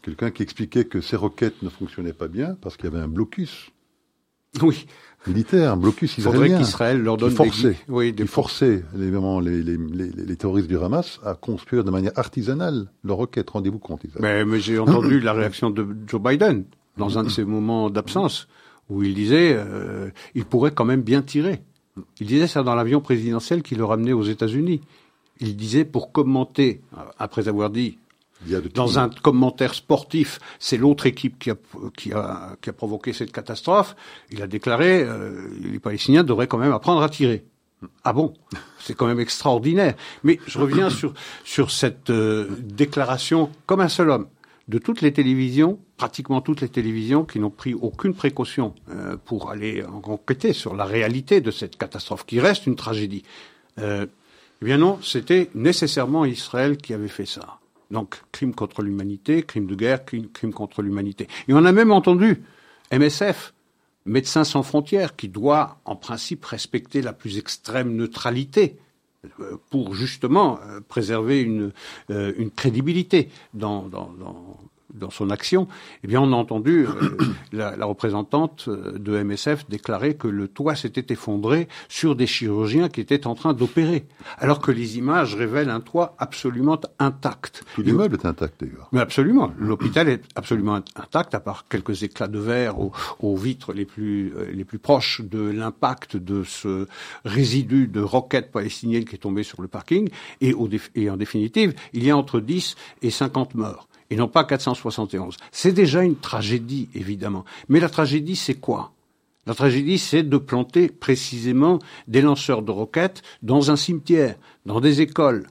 [0.01, 3.07] Quelqu'un qui expliquait que ces roquettes ne fonctionnaient pas bien parce qu'il y avait un
[3.07, 3.71] blocus.
[4.61, 4.87] Oui.
[5.27, 6.45] Militaire, un blocus israélien.
[6.45, 7.77] Il faudrait qu'Israël leur donne qui forçait, des...
[7.87, 8.27] oui, des...
[8.27, 9.77] forçait les, les, les,
[10.11, 13.49] les, terroristes du Hamas à construire de manière artisanale leurs roquettes.
[13.49, 14.05] Rendez-vous compte.
[14.19, 16.65] Mais, mais j'ai entendu la réaction de Joe Biden
[16.97, 18.47] dans un de ses moments d'absence
[18.89, 21.61] où il disait euh, il pourrait quand même bien tirer.
[22.19, 24.81] Il disait ça dans l'avion présidentiel qui le ramenait aux États-Unis.
[25.39, 26.81] Il disait pour commenter,
[27.17, 27.97] après avoir dit
[28.73, 31.55] dans un commentaire sportif, c'est l'autre équipe qui a,
[31.97, 33.95] qui, a, qui a provoqué cette catastrophe,
[34.29, 37.45] il a déclaré euh, les Palestiniens devraient quand même apprendre à tirer.
[38.03, 38.33] Ah bon?
[38.79, 39.95] C'est quand même extraordinaire.
[40.23, 44.27] Mais je reviens sur, sur cette euh, déclaration comme un seul homme
[44.67, 49.51] de toutes les télévisions, pratiquement toutes les télévisions qui n'ont pris aucune précaution euh, pour
[49.51, 53.23] aller enquêter sur la réalité de cette catastrophe, qui reste une tragédie.
[53.79, 54.07] Euh,
[54.61, 57.59] eh bien non, c'était nécessairement Israël qui avait fait ça.
[57.91, 61.27] Donc, crime contre l'humanité, crime de guerre, crime, contre l'humanité.
[61.47, 62.43] Et on a même entendu
[62.91, 63.53] MSF,
[64.05, 68.77] Médecins sans frontières, qui doit en principe respecter la plus extrême neutralité
[69.39, 71.71] euh, pour justement euh, préserver une,
[72.11, 74.11] euh, une crédibilité dans, dans,
[74.97, 75.67] dans son action,
[76.03, 77.17] eh bien, on a entendu euh,
[77.51, 82.89] la, la, représentante euh, de MSF déclarer que le toit s'était effondré sur des chirurgiens
[82.89, 84.05] qui étaient en train d'opérer,
[84.37, 87.63] alors que les images révèlent un toit absolument intact.
[87.75, 88.89] Tout l'immeuble est intact d'ailleurs.
[88.91, 93.73] Mais absolument, l'hôpital est absolument intact, à part quelques éclats de verre aux, aux vitres
[93.73, 96.87] les plus euh, les plus proches de l'impact de ce
[97.23, 100.09] résidu de roquettes palestiniennes qui est tombé sur le parking,
[100.41, 104.27] et, au, et en définitive, il y a entre 10 et 50 morts et non
[104.27, 105.37] pas 471.
[105.51, 107.45] C'est déjà une tragédie, évidemment.
[107.69, 108.91] Mais la tragédie, c'est quoi?
[109.47, 115.01] La tragédie, c'est de planter précisément des lanceurs de roquettes dans un cimetière, dans des
[115.01, 115.47] écoles,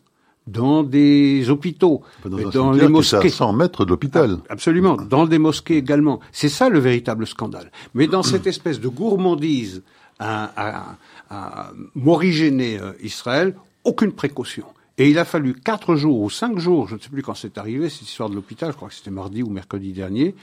[0.47, 3.29] dans des hôpitaux, dans, dans les mosquées.
[3.29, 4.39] À 100 mètres de l'hôpital.
[4.49, 6.21] Ah, absolument, dans des mosquées également.
[6.33, 7.71] C'est ça le véritable scandale.
[7.95, 9.83] Mais dans cette espèce de gourmandise
[10.19, 10.97] à,
[11.31, 14.67] à, euh, Israël, aucune précaution.
[14.97, 17.59] Et il a fallu quatre jours ou cinq jours, je ne sais plus quand c'est
[17.59, 20.35] arrivé, cette histoire de l'hôpital, je crois que c'était mardi ou mercredi dernier.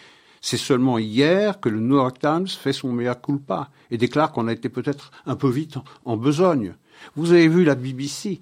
[0.41, 4.47] C'est seulement hier que le New York Times fait son mea culpa et déclare qu'on
[4.47, 6.73] a été peut-être un peu vite en, besogne.
[7.15, 8.39] Vous avez vu la BBC.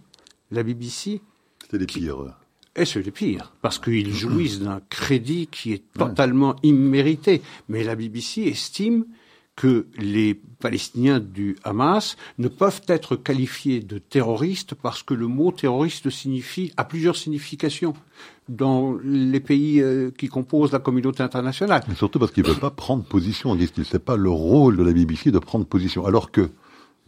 [0.49, 1.21] La BBC.
[1.61, 2.33] C'était les pires.
[2.75, 7.41] Et c'est les pires, parce qu'ils jouissent d'un crédit qui est totalement immérité.
[7.67, 9.05] Mais la BBC estime
[9.59, 15.51] que les Palestiniens du Hamas ne peuvent être qualifiés de terroristes parce que le mot
[15.51, 17.93] terroriste signifie a plusieurs significations
[18.47, 21.83] dans les pays euh, qui composent la communauté internationale.
[21.89, 23.83] Mais surtout parce qu'ils ne veulent pas prendre position, disent-ils.
[23.83, 26.05] C'est pas le rôle de la BBC de prendre position.
[26.05, 26.49] Alors que,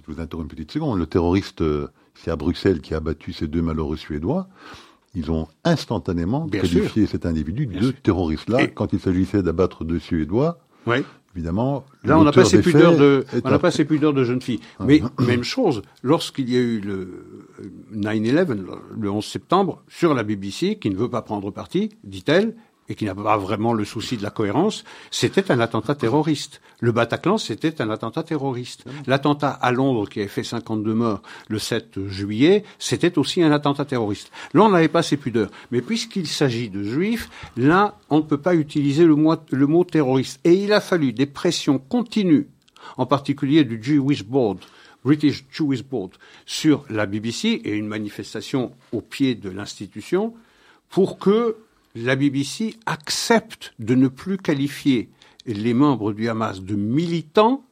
[0.05, 3.31] je vous interromps une petite seconde, le terroriste euh, c'est à Bruxelles qui a abattu
[3.31, 4.49] ces deux malheureux Suédois,
[5.15, 8.49] ils ont instantanément qualifié cet individu de terroriste.
[8.49, 11.05] Là, quand il s'agissait d'abattre deux Suédois, oui
[11.35, 11.85] évidemment.
[12.03, 14.59] Là, on n'a pas ces pudeurs de, on n'a pas ces pudeurs de jeunes filles.
[14.79, 14.85] Ah.
[14.87, 17.25] Mais même chose, lorsqu'il y a eu le
[17.95, 18.65] 9/11,
[18.99, 22.55] le 11 septembre, sur la BBC, qui ne veut pas prendre parti, dit-elle,
[22.91, 26.61] et qui n'a pas vraiment le souci de la cohérence, c'était un attentat terroriste.
[26.81, 28.83] Le Bataclan, c'était un attentat terroriste.
[29.07, 33.85] L'attentat à Londres, qui avait fait 52 morts le 7 juillet, c'était aussi un attentat
[33.85, 34.29] terroriste.
[34.53, 35.49] Là, on n'avait pas ces pudeurs.
[35.71, 39.85] Mais puisqu'il s'agit de juifs, là, on ne peut pas utiliser le mot, le mot
[39.85, 40.41] terroriste.
[40.43, 42.49] Et il a fallu des pressions continues,
[42.97, 44.57] en particulier du Jewish Board,
[45.05, 46.11] British Jewish Board,
[46.45, 50.33] sur la BBC et une manifestation au pied de l'institution
[50.89, 51.55] pour que
[51.95, 55.09] la BBC accepte de ne plus qualifier
[55.45, 57.63] les membres du Hamas de militants,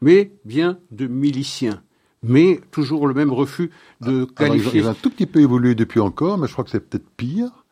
[0.00, 1.82] mais bien de miliciens.
[2.22, 3.70] mais toujours le même refus
[4.02, 4.80] de qualifier.
[4.80, 7.08] ils, ont, un tout petit peu évolué depuis encore, mais je crois que c'est peut-être
[7.16, 7.64] pire.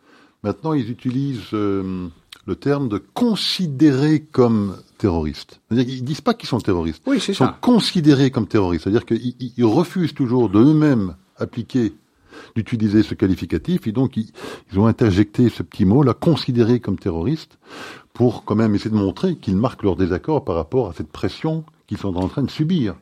[0.43, 2.09] Maintenant, ils utilisent euh,
[2.47, 5.61] le terme de considérer comme terroristes.
[5.69, 7.03] C'est-à-dire qu'ils disent pas qu'ils sont terroristes.
[7.07, 8.85] Oui, Ils sont considérés comme terroristes.
[8.85, 11.93] C'est-à-dire qu'ils refusent toujours de eux-mêmes appliquer
[12.55, 14.31] d'utiliser ce qualificatif et donc ils,
[14.79, 17.59] ont interjecté ce petit mot là, considéré comme terroriste,
[18.13, 21.65] pour quand même essayer de montrer qu'ils marquent leur désaccord par rapport à cette pression
[21.87, 22.97] qu'ils sont en train de subir,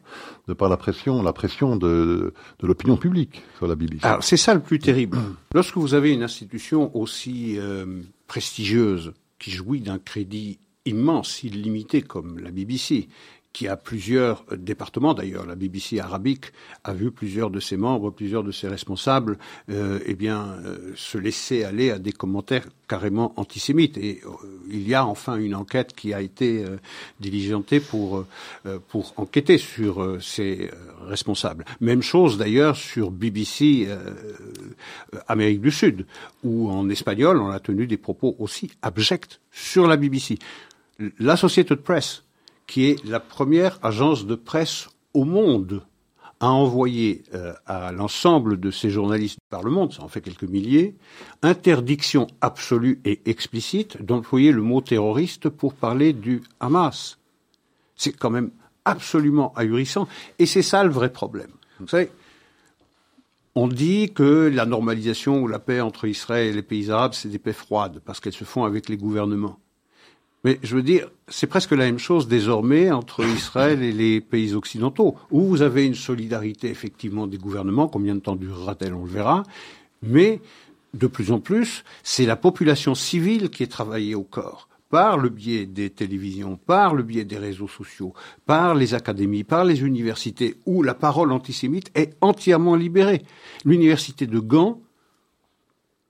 [0.46, 4.04] de par la pression, la pression de, de l'opinion publique sur la BBC.
[4.06, 5.18] Alors c'est ça le plus terrible.
[5.54, 12.38] Lorsque vous avez une institution aussi euh, prestigieuse, qui jouit d'un crédit immense, illimité comme
[12.38, 13.08] la BBC,
[13.56, 15.14] qui a plusieurs départements.
[15.14, 16.52] D'ailleurs, la BBC arabique
[16.84, 19.38] a vu plusieurs de ses membres, plusieurs de ses responsables,
[19.70, 23.96] euh, eh bien, euh, se laisser aller à des commentaires carrément antisémites.
[23.96, 24.28] Et euh,
[24.68, 26.66] il y a enfin une enquête qui a été
[27.18, 28.26] diligentée pour
[28.88, 30.70] pour enquêter sur ces
[31.06, 31.64] responsables.
[31.80, 33.88] Même chose d'ailleurs sur BBC
[35.28, 36.04] Amérique du Sud,
[36.44, 40.38] où en espagnol on a tenu des propos aussi abjects sur la BBC.
[41.18, 42.25] L'Associated Press
[42.66, 45.82] qui est la première agence de presse au monde
[46.40, 50.44] à envoyer euh, à l'ensemble de ces journalistes par le monde, ça en fait quelques
[50.44, 50.94] milliers,
[51.42, 57.18] interdiction absolue et explicite d'employer le mot terroriste pour parler du Hamas.
[57.94, 58.50] C'est quand même
[58.84, 60.06] absolument ahurissant,
[60.38, 61.50] et c'est ça le vrai problème.
[61.80, 62.10] Vous savez,
[63.54, 67.30] on dit que la normalisation ou la paix entre Israël et les pays arabes, c'est
[67.30, 69.58] des paix froides, parce qu'elles se font avec les gouvernements.
[70.46, 74.54] Mais je veux dire, c'est presque la même chose désormais entre Israël et les pays
[74.54, 79.10] occidentaux, où vous avez une solidarité effectivement des gouvernements, combien de temps durera-t-elle, on le
[79.10, 79.42] verra,
[80.04, 80.40] mais
[80.94, 85.30] de plus en plus, c'est la population civile qui est travaillée au corps par le
[85.30, 88.14] biais des télévisions, par le biais des réseaux sociaux,
[88.46, 93.22] par les académies, par les universités, où la parole antisémite est entièrement libérée.
[93.64, 94.80] L'université de Gand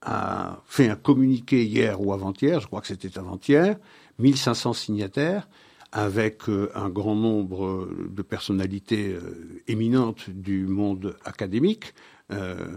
[0.03, 3.77] a fait un communiqué hier ou avant-hier, je crois que c'était avant-hier,
[4.19, 5.49] 1500 signataires,
[5.93, 11.95] avec euh, un grand nombre de personnalités euh, éminentes du monde académique,
[12.33, 12.77] euh,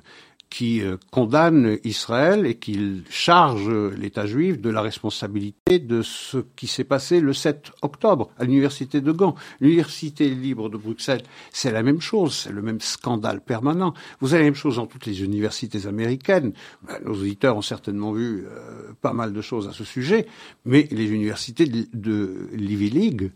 [0.49, 6.67] qui euh, condamne Israël et qui charge l'État juif de la responsabilité de ce qui
[6.67, 9.35] s'est passé le 7 octobre à l'université de Gand.
[9.59, 13.93] L'université libre de Bruxelles, c'est la même chose, c'est le même scandale permanent.
[14.19, 16.53] Vous avez la même chose dans toutes les universités américaines.
[16.83, 20.27] Ben, nos auditeurs ont certainement vu euh, pas mal de choses à ce sujet,
[20.65, 23.31] mais les universités de, l'Ivy League,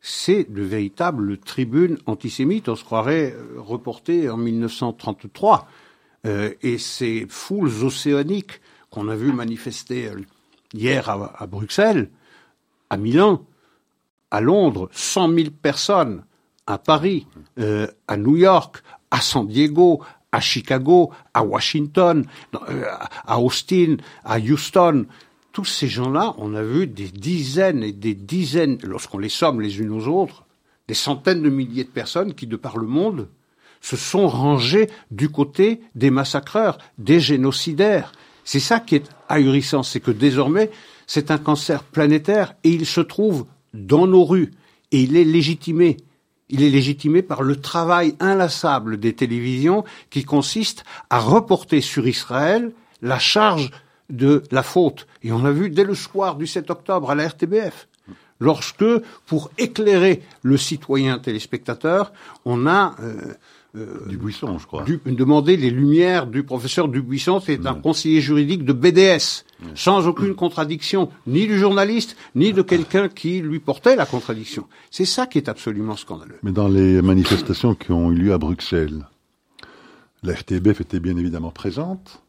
[0.00, 2.68] c'est de véritables tribunes antisémites.
[2.68, 5.68] On se croirait euh, reporté en 1933.
[6.26, 10.20] Euh, et ces foules océaniques qu'on a vues manifester euh,
[10.74, 12.10] hier à, Bruxelles,
[12.90, 13.46] à Milan,
[14.30, 16.24] à Londres, 100 000 personnes,
[16.66, 17.26] à Paris,
[17.58, 22.24] euh, à New York, à San Diego, à Chicago, à Washington,
[23.24, 25.06] à Austin, à Houston.
[25.52, 29.80] Tous ces gens-là, on a vu des dizaines et des dizaines, lorsqu'on les somme les
[29.80, 30.44] unes aux autres,
[30.86, 33.28] des centaines de milliers de personnes qui, de par le monde,
[33.80, 38.12] se sont rangés du côté des massacreurs, des génocidaires.
[38.44, 40.70] C'est ça qui est ahurissant, c'est que désormais,
[41.06, 44.50] c'est un cancer planétaire et il se trouve dans nos rues
[44.92, 45.96] et il est légitimé.
[46.48, 52.72] Il est légitimé par le travail inlassable des télévisions qui consiste à reporter sur Israël
[53.02, 53.70] la charge
[54.10, 55.06] de la faute.
[55.22, 57.86] Et on l'a vu dès le soir du 7 octobre à la RTBF
[58.40, 58.84] lorsque,
[59.26, 62.12] pour éclairer le citoyen téléspectateur,
[62.44, 63.34] on a euh,
[63.76, 64.84] euh, Dubuisson, je crois.
[65.06, 71.10] demander les lumières du professeur Dubuisson, c'est un conseiller juridique de BDS, sans aucune contradiction,
[71.26, 74.66] ni du journaliste, ni de quelqu'un qui lui portait la contradiction.
[74.90, 76.38] C'est ça qui est absolument scandaleux.
[76.42, 79.06] Mais dans les manifestations qui ont eu lieu à Bruxelles,
[80.22, 82.22] la FTBF était bien évidemment présente,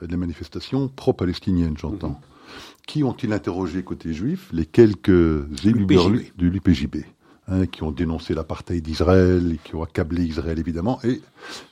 [0.00, 2.20] les manifestations pro-palestiniennes, j'entends.
[2.86, 4.48] Qui ont-ils interrogé côté juif?
[4.52, 5.08] Les quelques
[5.64, 5.86] élus
[6.36, 6.96] de l'UPJB.
[7.48, 11.20] Hein, qui ont dénoncé l'apartheid d'Israël, qui ont accablé Israël évidemment, et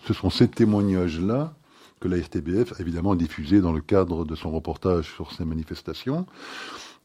[0.04, 1.54] ce sont ces témoignages-là
[2.00, 6.26] que la RTBF a évidemment diffusé dans le cadre de son reportage sur ces manifestations.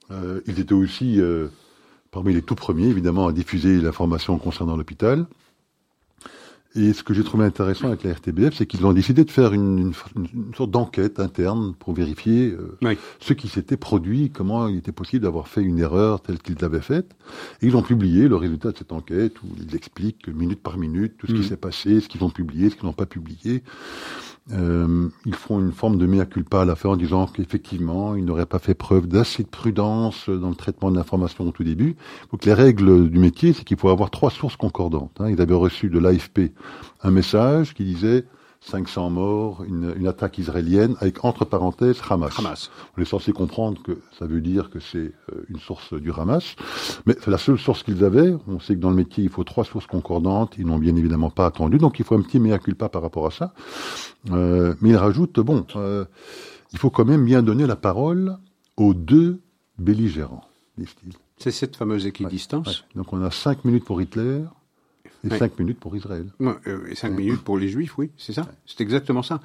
[0.09, 1.49] Euh, ils étaient aussi euh,
[2.09, 5.27] parmi les tout premiers, évidemment, à diffuser l'information concernant l'hôpital.
[6.75, 9.53] Et ce que j'ai trouvé intéressant avec la RTBF, c'est qu'ils ont décidé de faire
[9.53, 9.93] une,
[10.55, 15.47] sorte d'enquête interne pour vérifier euh, ce qui s'était produit, comment il était possible d'avoir
[15.47, 17.15] fait une erreur telle qu'ils l'avaient faite.
[17.61, 21.13] Et ils ont publié le résultat de cette enquête où ils expliquent minute par minute
[21.17, 21.43] tout ce qui mm.
[21.43, 23.63] s'est passé, ce qu'ils ont publié, ce qu'ils n'ont pas publié.
[24.51, 28.23] Euh, ils font une forme de mea culpa à la fin en disant qu'effectivement, ils
[28.23, 31.95] n'auraient pas fait preuve d'assez de prudence dans le traitement de l'information au tout début.
[32.31, 35.17] Donc les règles du métier, c'est qu'il faut avoir trois sources concordantes.
[35.19, 35.29] Hein.
[35.29, 36.51] Ils avaient reçu de l'AFP
[37.01, 38.25] un message qui disait
[38.65, 42.33] 500 morts, une, une, attaque israélienne, avec entre parenthèses Hamas.
[42.37, 42.71] Hamas.
[42.97, 46.55] On est censé comprendre que ça veut dire que c'est euh, une source du Hamas,
[47.05, 48.35] mais c'est la seule source qu'ils avaient.
[48.47, 50.55] On sait que dans le métier, il faut trois sources concordantes.
[50.57, 53.27] Ils n'ont bien évidemment pas attendu, donc il faut un petit mea culpa par rapport
[53.27, 53.53] à ça.
[54.31, 56.05] Euh, mais ils rajoutent, bon, euh,
[56.73, 58.37] il faut quand même bien donner la parole
[58.77, 59.41] aux deux
[59.77, 60.43] belligérants,
[60.77, 61.13] disent-ils.
[61.37, 62.67] C'est cette fameuse équidistance.
[62.67, 63.03] Ouais, ouais.
[63.03, 64.41] Donc on a cinq minutes pour Hitler,
[65.25, 65.37] et oui.
[65.37, 66.27] cinq minutes pour Israël.
[66.41, 68.47] Euh, et cinq minutes pour les Juifs, oui, c'est ça.
[68.65, 69.39] C'est exactement ça.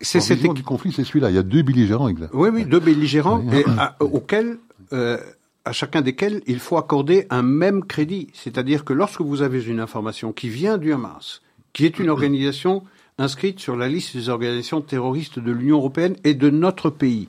[0.00, 1.30] C'est cette du conflit, c'est celui-là.
[1.30, 2.30] Il y a deux belligérants exact.
[2.34, 4.58] Oui, oui, deux belligérants et à, auxquels,
[4.92, 5.18] euh,
[5.64, 8.28] à chacun desquels il faut accorder un même crédit.
[8.34, 12.82] C'est-à-dire que lorsque vous avez une information qui vient du Hamas, qui est une organisation
[13.18, 17.28] inscrite sur la liste des organisations terroristes de l'Union européenne et de notre pays,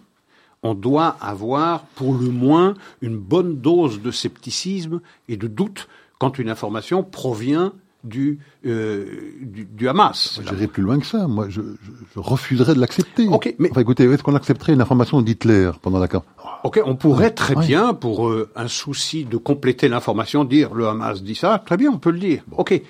[0.64, 4.99] on doit avoir pour le moins une bonne dose de scepticisme
[5.30, 5.88] et de doute
[6.18, 7.72] quand une information provient
[8.06, 9.06] du, euh,
[9.41, 10.39] du, du, Hamas.
[10.47, 11.28] J'irai plus loin que ça.
[11.28, 13.28] Moi, je, je, je refuserais de l'accepter.
[13.28, 16.30] Ok, mais enfin, écoutez, est-ce qu'on accepterait une information d'Hitler pendant la campagne?
[16.64, 17.66] Ok, on pourrait très ouais.
[17.66, 21.62] bien, pour euh, un souci de compléter l'information, dire le Hamas dit ça.
[21.66, 22.43] Très bien, on peut le dire.
[22.51, 22.82] Ok,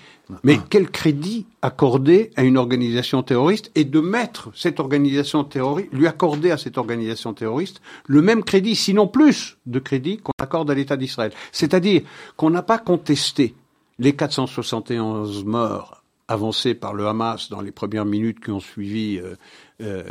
[0.44, 6.08] mais quel crédit accorder à une organisation terroriste et de mettre cette organisation terroriste, lui
[6.08, 10.74] accorder à cette organisation terroriste le même crédit, sinon plus de crédit qu'on accorde à
[10.74, 11.32] l'État d'Israël?
[11.52, 12.02] C'est-à-dire
[12.38, 13.56] qu'on n'a pas contesté
[14.00, 19.36] les 471 morts avancés par le Hamas dans les premières minutes qui ont suivi euh,
[19.82, 20.04] euh,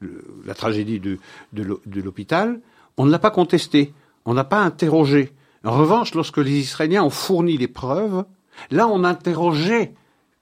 [0.00, 1.18] le, la tragédie de,
[1.52, 2.60] de l'hôpital,
[2.96, 3.92] on ne l'a pas contesté,
[4.24, 5.32] on n'a pas interrogé.
[5.64, 8.24] En revanche, lorsque les Israéliens ont fourni les preuves,
[8.70, 9.94] là on interrogeait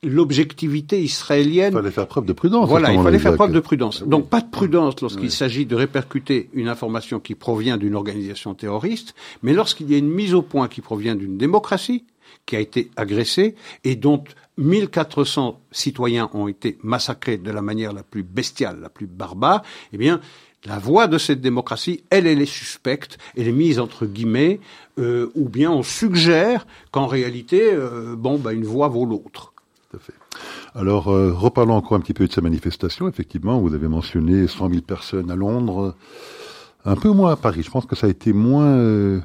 [0.03, 1.73] l'objectivité israélienne.
[1.75, 2.69] Il fallait faire preuve de prudence.
[2.69, 4.03] Voilà, il fallait faire preuve de prudence.
[4.03, 5.31] Donc pas de prudence lorsqu'il oui.
[5.31, 10.11] s'agit de répercuter une information qui provient d'une organisation terroriste, mais lorsqu'il y a une
[10.11, 12.05] mise au point qui provient d'une démocratie,
[12.51, 14.25] qui a été agressée et dont
[14.59, 19.99] 1400 citoyens ont été massacrés de la manière la plus bestiale, la plus barbare, eh
[19.99, 20.21] bien,
[20.67, 24.59] la voix de cette démocratie, elle, elle est suspecte, elle est mise entre guillemets,
[24.99, 29.55] euh, ou bien on suggère qu'en réalité, euh, bon, bah, une voix vaut l'autre.
[29.89, 30.15] Tout à fait.
[30.75, 33.09] Alors, euh, reparlons encore un petit peu de ces manifestations.
[33.09, 35.95] Effectivement, vous avez mentionné 100 000 personnes à Londres,
[36.85, 37.63] un peu moins à Paris.
[37.63, 39.23] Je pense que ça a été moins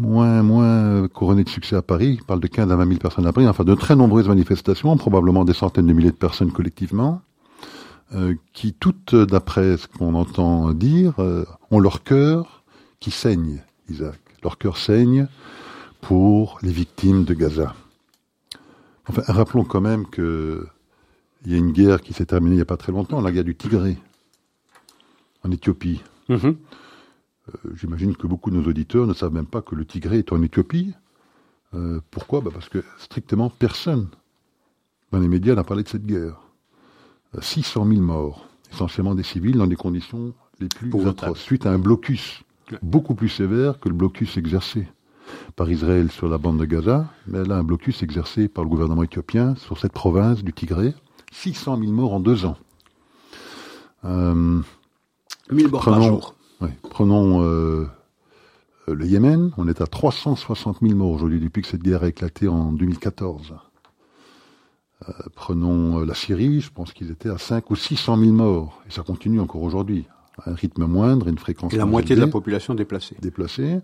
[0.00, 2.16] moins, moins couronné de succès à Paris.
[2.18, 3.46] Il parle de 15 à 20 000 personnes à Paris.
[3.46, 7.22] Enfin, de très nombreuses manifestations, probablement des centaines de milliers de personnes collectivement,
[8.14, 12.64] euh, qui toutes, d'après ce qu'on entend dire, euh, ont leur cœur
[12.98, 14.18] qui saigne, Isaac.
[14.42, 15.28] Leur cœur saigne
[16.00, 17.74] pour les victimes de Gaza.
[19.06, 20.66] Enfin, rappelons quand même que
[21.46, 23.32] il y a une guerre qui s'est terminée il n'y a pas très longtemps, la
[23.32, 23.96] guerre du Tigré,
[25.42, 26.02] en Éthiopie.
[26.28, 26.54] Mm -hmm.
[27.48, 30.32] Euh, J'imagine que beaucoup de nos auditeurs ne savent même pas que le Tigré est
[30.32, 30.94] en Éthiopie.
[31.74, 32.40] Euh, pourquoi?
[32.40, 34.08] Bah Parce que strictement personne
[35.12, 36.40] dans les médias n'a parlé de cette guerre.
[37.36, 41.66] Euh, 600 000 morts, essentiellement des civils, dans des conditions les plus Pour atroces, suite
[41.66, 42.78] à un blocus ouais.
[42.82, 44.88] beaucoup plus sévère que le blocus exercé
[45.54, 49.04] par Israël sur la bande de Gaza, mais là un blocus exercé par le gouvernement
[49.04, 50.94] éthiopien sur cette province du Tigré.
[51.32, 52.56] 600 000 morts en deux ans.
[54.04, 54.60] Euh,
[55.52, 56.34] 1000 morts prenons, par jour.
[56.60, 57.86] Ouais, prenons euh,
[58.86, 62.48] le Yémen, on est à 360 000 morts aujourd'hui depuis que cette guerre a éclaté
[62.48, 63.54] en 2014.
[65.08, 68.92] Euh, prenons la Syrie, je pense qu'ils étaient à 5 ou 600 000 morts, et
[68.92, 70.06] ça continue encore aujourd'hui,
[70.42, 71.72] à un rythme moindre, une fréquence.
[71.72, 73.16] Et la moitié élevée, de la population déplacée.
[73.20, 73.80] Déplacée.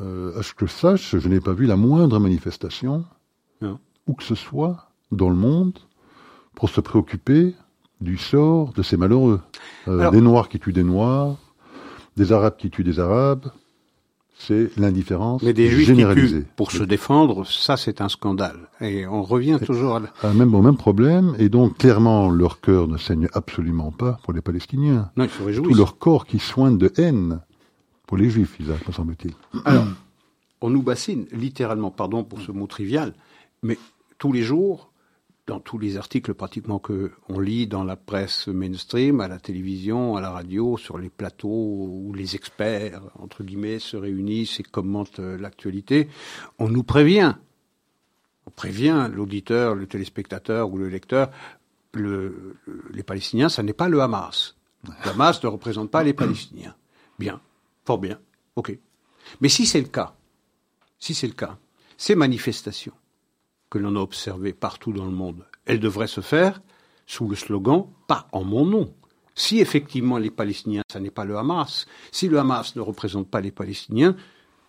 [0.00, 3.04] Euh, à ce que je sache, je n'ai pas vu la moindre manifestation,
[3.62, 3.78] non.
[4.06, 5.78] où que ce soit, dans le monde,
[6.54, 7.54] pour se préoccuper
[8.00, 9.40] du sort de ces malheureux?
[9.88, 11.36] Euh, Alors, des Noirs qui tuent des Noirs,
[12.18, 13.46] des Arabes qui tuent des Arabes,
[14.38, 16.38] c'est l'indifférence Mais des Juifs généralisée.
[16.38, 18.68] qui tuent pour se défendre, ça c'est un scandale.
[18.80, 20.02] Et on revient toujours à...
[20.22, 24.32] à même, au même problème, et donc clairement leur cœur ne saigne absolument pas pour
[24.32, 25.10] les Palestiniens.
[25.16, 25.68] Non, il faut réjouir.
[25.68, 27.40] Tout leur corps qui soigne de haine
[28.06, 29.34] pour les Juifs, Isaac, me semble-t-il.
[29.64, 29.86] Alors,
[30.60, 33.14] on nous bassine, littéralement, pardon pour ce mot trivial,
[33.62, 33.78] mais
[34.18, 34.90] tous les jours,
[35.48, 40.14] dans tous les articles pratiquement que on lit dans la presse mainstream, à la télévision,
[40.14, 45.18] à la radio, sur les plateaux où les experts entre guillemets se réunissent et commentent
[45.18, 46.08] l'actualité,
[46.58, 47.34] on nous prévient,
[48.46, 51.30] on prévient l'auditeur, le téléspectateur ou le lecteur,
[51.94, 52.56] le,
[52.92, 54.54] les Palestiniens, ça n'est pas le Hamas.
[54.84, 56.76] Le Hamas ne représente pas les Palestiniens.
[57.18, 57.40] Bien,
[57.86, 58.20] fort bien,
[58.54, 58.78] ok.
[59.40, 60.14] Mais si c'est le cas,
[60.98, 61.56] si c'est le cas,
[61.96, 62.92] ces manifestations
[63.70, 66.60] que l'on a observé partout dans le monde, elle devrait se faire
[67.06, 68.94] sous le slogan Pas en mon nom.
[69.34, 73.40] Si effectivement les Palestiniens, ça n'est pas le Hamas, si le Hamas ne représente pas
[73.40, 74.16] les Palestiniens,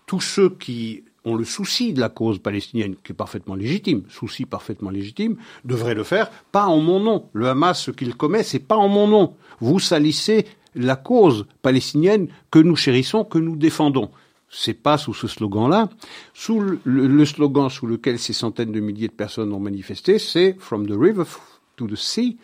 [0.06, 4.45] tous ceux qui ont le souci de la cause palestinienne, qui est parfaitement légitime, souci
[4.45, 7.30] parfaitement légitime, devraient le faire pas en mon nom.
[7.34, 9.36] Le Hamas, ce qu'il commet, c'est pas en mon nom.
[9.60, 10.45] Vous salissez
[10.76, 14.12] la cause palestinienne que nous chérissons, que nous défendons.
[14.52, 15.89] C'est pas sous ce slogan-là.
[16.34, 20.88] Sous le, slogan sous lequel ces centaines de milliers de personnes ont manifesté, c'est From
[20.88, 21.24] the river
[21.76, 22.38] to the sea,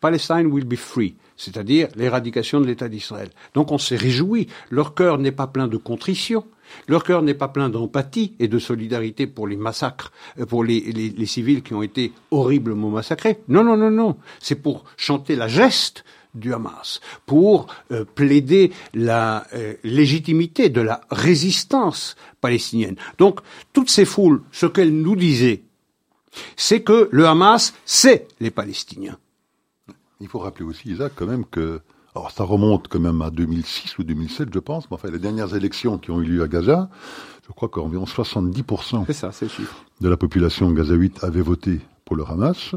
[0.00, 3.28] Palestine will be free c'est-à-dire l'éradication de l'État d'Israël.
[3.54, 4.46] Donc on s'est réjoui.
[4.70, 6.44] Leur cœur n'est pas plein de contrition.
[6.86, 11.26] Leur cœur n'est pas plein d'empathie et de solidarité pour les massacres, euh, pour les,
[11.26, 13.40] civils qui ont été horriblement massacrés.
[13.48, 14.16] Non, non, non, non.
[14.38, 16.04] C'est pour chanter la geste
[16.34, 22.96] du Hamas, pour euh, plaider la euh, légitimité de la résistance palestinienne.
[23.18, 23.40] Donc,
[23.72, 25.62] toutes ces foules, ce qu'elles nous disaient,
[26.56, 29.18] c'est que le Hamas, c'est les Palestiniens.
[30.20, 31.80] Il faut rappeler aussi, Isaac, quand même que,
[32.14, 35.54] alors ça remonte quand même à 2006 ou 2007, je pense, mais enfin, les dernières
[35.54, 36.88] élections qui ont eu lieu à Gaza,
[37.46, 39.30] je crois qu'environ 70% ça,
[40.00, 42.74] de la population gazaouite avait voté pour le Hamas.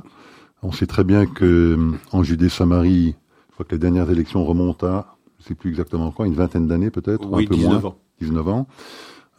[0.63, 1.77] On sait très bien que
[2.11, 3.15] en Judée-Samarie,
[3.55, 6.33] je crois que les dernières élections remontent à, je ne sais plus exactement quoi, une
[6.33, 7.97] vingtaine d'années peut-être, un peu 19 moins, ans.
[8.19, 8.67] 19 ans.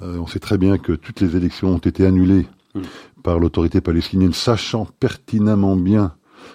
[0.00, 2.80] Euh, on sait très bien que toutes les élections ont été annulées hmm.
[3.22, 6.14] par l'autorité palestinienne, sachant pertinemment bien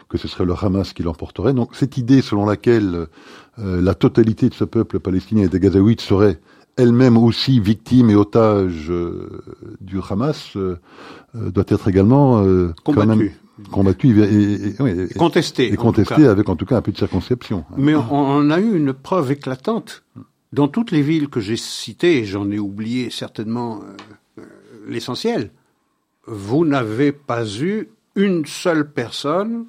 [0.10, 1.54] que ce serait le Hamas qui l'emporterait.
[1.54, 3.06] Donc cette idée selon laquelle
[3.60, 6.40] euh, la totalité de ce peuple palestinien et des Gazaouites serait
[6.78, 9.44] elle-même aussi victime et otage euh,
[9.82, 10.80] du Hamas euh,
[11.36, 12.44] doit être également
[12.84, 13.40] combattue
[13.70, 17.66] combattu et, et, contesté, et contesté avec en tout cas un peu de circonception.
[17.78, 20.04] Mais on, a eu une preuve éclatante
[20.54, 23.82] dans toutes les villes que j'ai citées, et j'en ai oublié certainement
[24.88, 25.52] l'essentiel.
[26.28, 29.66] Vous n'avez pas eu une seule personne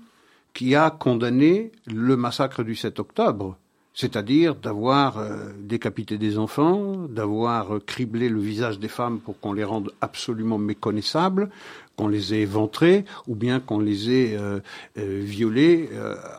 [0.55, 3.57] qui a condamné le massacre du 7 octobre,
[3.95, 9.53] c'est-à-dire d'avoir euh, décapité des enfants, d'avoir euh, criblé le visage des femmes pour qu'on
[9.53, 11.51] les rende absolument méconnaissables,
[11.97, 14.61] qu'on les ait éventrés ou bien qu'on les ait euh,
[14.97, 15.91] violés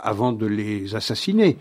[0.01, 1.57] avant de les assassiner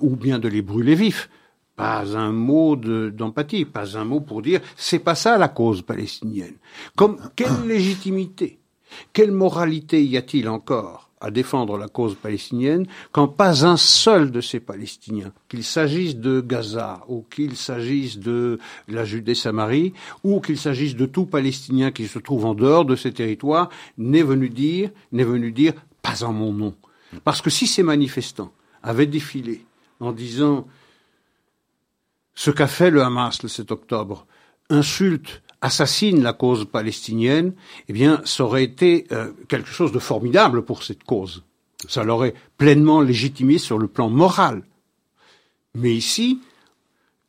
[0.00, 1.30] ou bien de les brûler vifs.
[1.76, 6.56] Pas un mot d'empathie, pas un mot pour dire c'est pas ça la cause palestinienne.
[6.96, 8.58] Comme quelle légitimité,
[9.12, 14.40] quelle moralité y a-t-il encore à défendre la cause palestinienne quand pas un seul de
[14.40, 18.58] ces Palestiniens, qu'il s'agisse de Gaza ou qu'il s'agisse de
[18.88, 19.92] la Judée-Samarie
[20.24, 24.22] ou qu'il s'agisse de tout Palestinien qui se trouve en dehors de ces territoires, n'est
[24.22, 26.74] venu dire, n'est venu dire pas en mon nom.
[27.24, 28.52] Parce que si ces manifestants
[28.82, 29.64] avaient défilé
[30.00, 30.66] en disant
[32.34, 34.26] ce qu'a fait le Hamas le 7 octobre
[34.70, 37.52] insulte assassine la cause palestinienne,
[37.88, 41.42] eh bien, ça aurait été euh, quelque chose de formidable pour cette cause.
[41.88, 44.62] Ça l'aurait pleinement légitimé sur le plan moral.
[45.74, 46.40] Mais ici,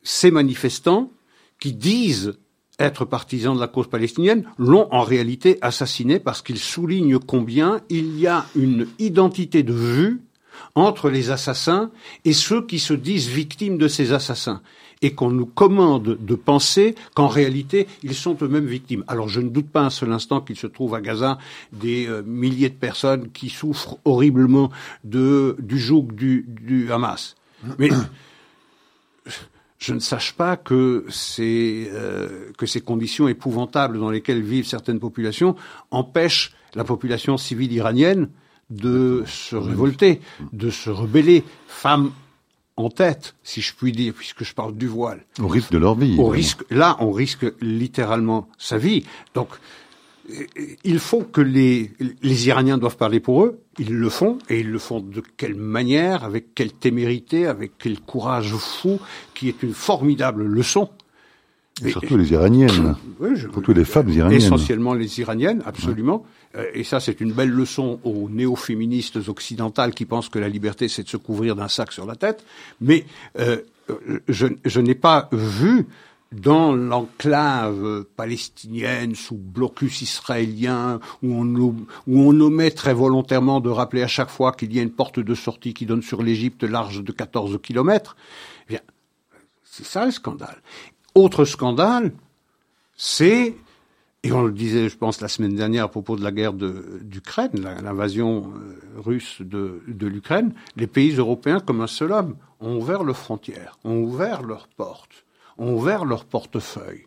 [0.02, 1.10] ces manifestants
[1.58, 2.38] qui disent
[2.78, 8.18] être partisans de la cause palestinienne l'ont en réalité assassiné parce qu'ils soulignent combien il
[8.18, 10.22] y a une identité de vue
[10.74, 11.90] entre les assassins
[12.24, 14.62] et ceux qui se disent victimes de ces assassins
[15.02, 19.04] et qu'on nous commande de penser qu'en réalité, ils sont eux-mêmes victimes.
[19.08, 21.38] Alors je ne doute pas un seul instant qu'il se trouve à Gaza
[21.72, 24.70] des euh, milliers de personnes qui souffrent horriblement
[25.04, 27.36] de, du joug du, du Hamas.
[27.78, 27.90] Mais
[29.78, 35.00] je ne sache pas que ces, euh, que ces conditions épouvantables dans lesquelles vivent certaines
[35.00, 35.56] populations
[35.90, 38.28] empêchent la population civile iranienne
[38.68, 40.20] de se révolter,
[40.52, 42.12] de se rebeller, femmes,
[42.80, 45.24] en tête, si je puis dire, puisque je parle du voile.
[45.40, 46.16] Au risque de leur vie.
[46.18, 49.04] Au risque, là, on risque littéralement sa vie.
[49.34, 49.48] Donc,
[50.84, 53.60] il faut que les, les Iraniens doivent parler pour eux.
[53.78, 57.98] Ils le font, et ils le font de quelle manière, avec quelle témérité, avec quel
[58.00, 59.00] courage fou,
[59.34, 60.88] qui est une formidable leçon.
[61.84, 62.96] Et surtout les Iraniennes.
[63.36, 64.38] surtout les femmes iraniennes.
[64.38, 66.24] Essentiellement les Iraniennes, absolument.
[66.26, 66.39] Euh,
[66.74, 71.04] et ça, c'est une belle leçon aux néo-féministes occidentales qui pensent que la liberté, c'est
[71.04, 72.44] de se couvrir d'un sac sur la tête.
[72.80, 73.04] Mais
[73.38, 73.58] euh,
[74.28, 75.86] je, je n'ai pas vu
[76.32, 84.02] dans l'enclave palestinienne sous blocus israélien, où on, où on omet très volontairement de rappeler
[84.02, 87.02] à chaque fois qu'il y a une porte de sortie qui donne sur l'Égypte large
[87.02, 88.16] de 14 kilomètres,
[88.66, 88.80] eh bien,
[89.64, 90.62] c'est ça le scandale.
[91.14, 92.12] Autre scandale,
[92.96, 93.56] c'est
[94.22, 97.52] et on le disait, je pense, la semaine dernière à propos de la guerre d'Ukraine,
[97.82, 103.02] l'invasion euh, russe de, de l'Ukraine, les pays européens, comme un seul homme, ont ouvert
[103.02, 105.24] leurs frontières, ont ouvert leurs portes,
[105.56, 107.06] ont ouvert leurs portefeuilles.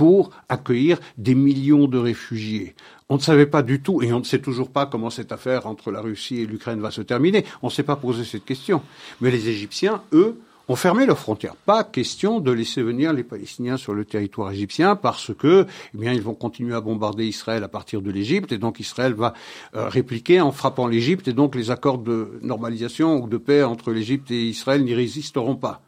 [0.00, 2.74] pour accueillir des millions de réfugiés.
[3.10, 5.66] On ne savait pas du tout, et on ne sait toujours pas comment cette affaire
[5.66, 7.44] entre la Russie et l'Ukraine va se terminer.
[7.60, 8.80] On ne s'est pas posé cette question.
[9.20, 11.56] Mais les Égyptiens, eux, ont fermé leurs frontières.
[11.56, 16.12] Pas question de laisser venir les Palestiniens sur le territoire égyptien parce que, eh bien,
[16.12, 19.34] ils vont continuer à bombarder Israël à partir de l'Égypte et donc Israël va
[19.74, 23.90] euh, répliquer en frappant l'Égypte et donc les accords de normalisation ou de paix entre
[23.92, 25.82] l'Égypte et Israël n'y résisteront pas.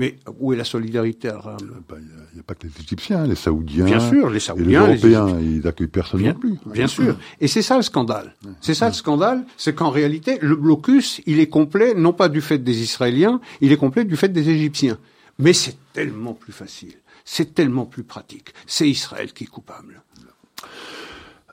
[0.00, 3.84] Mais où est la solidarité arabe Il n'y a, pas que les Égyptiens, les Saoudiens.
[3.84, 4.86] Bien sûr, les Saoudiens.
[4.86, 6.54] les Européens, ils n'accueillent personne bien, non plus.
[6.72, 7.18] Bien sûr.
[7.38, 8.34] Et c'est ça le scandale.
[8.62, 12.40] C'est ça le scandale, c'est qu'en réalité, le blocus, il est complet, non pas du
[12.40, 14.96] fait des Israéliens, il est complet du fait des Égyptiens.
[15.38, 16.94] Mais c'est tellement plus facile.
[17.26, 18.54] C'est tellement plus pratique.
[18.66, 20.02] C'est Israël qui est coupable.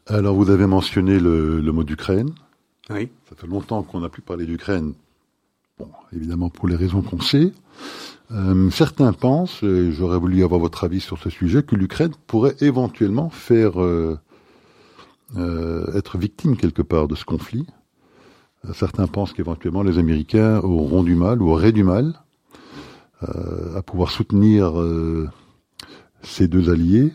[0.05, 2.29] Alors, vous avez mentionné le, le mot d'Ukraine.
[2.91, 3.09] Oui.
[3.27, 4.93] Ça fait longtemps qu'on n'a plus parlé d'Ukraine.
[5.77, 7.51] Bon, évidemment pour les raisons qu'on sait.
[8.31, 12.55] Euh, certains pensent, et j'aurais voulu avoir votre avis sur ce sujet, que l'Ukraine pourrait
[12.59, 14.19] éventuellement faire euh,
[15.37, 17.65] euh, être victime quelque part de ce conflit.
[18.73, 22.15] Certains pensent qu'éventuellement les Américains auront du mal ou auraient du mal
[23.21, 24.73] à pouvoir soutenir
[26.21, 27.13] ces deux alliés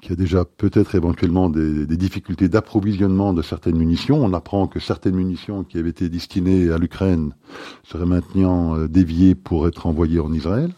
[0.00, 4.24] qui a déjà peut-être éventuellement des, des difficultés d'approvisionnement de certaines munitions.
[4.24, 7.34] On apprend que certaines munitions qui avaient été destinées à l'Ukraine
[7.82, 10.72] seraient maintenant euh, déviées pour être envoyées en Israël.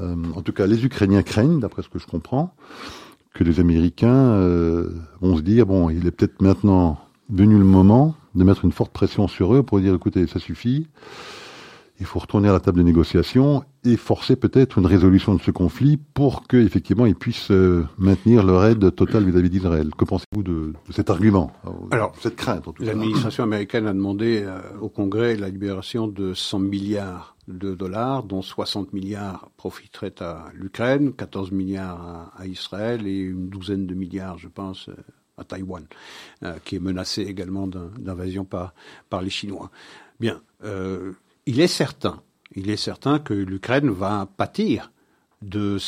[0.00, 2.54] Euh, en tout cas, les Ukrainiens craignent, d'après ce que je comprends,
[3.34, 4.90] que les Américains euh,
[5.20, 6.98] vont se dire bon, il est peut-être maintenant
[7.28, 10.86] venu le moment de mettre une forte pression sur eux pour dire écoutez, ça suffit
[11.98, 15.50] il faut retourner à la table de négociation et forcer peut-être une résolution de ce
[15.50, 19.90] conflit pour qu'effectivement ils puissent euh, maintenir leur aide totale vis-à-vis d'Israël.
[19.96, 24.88] Que pensez-vous de, cet argument, euh, Alors, cette crainte L'administration américaine a demandé euh, au
[24.88, 31.52] Congrès la libération de 100 milliards de dollars, dont 60 milliards profiteraient à l'Ukraine, 14
[31.52, 34.90] milliards à, Israël et une douzaine de milliards, je pense,
[35.38, 35.84] à Taïwan,
[36.64, 38.74] qui est menacé également d'invasion par,
[39.10, 39.70] par les Chinois.
[40.18, 40.40] Bien
[41.46, 42.20] il est certain,
[42.54, 44.92] il est certain que l'Ukraine va pâtir
[45.42, 45.78] de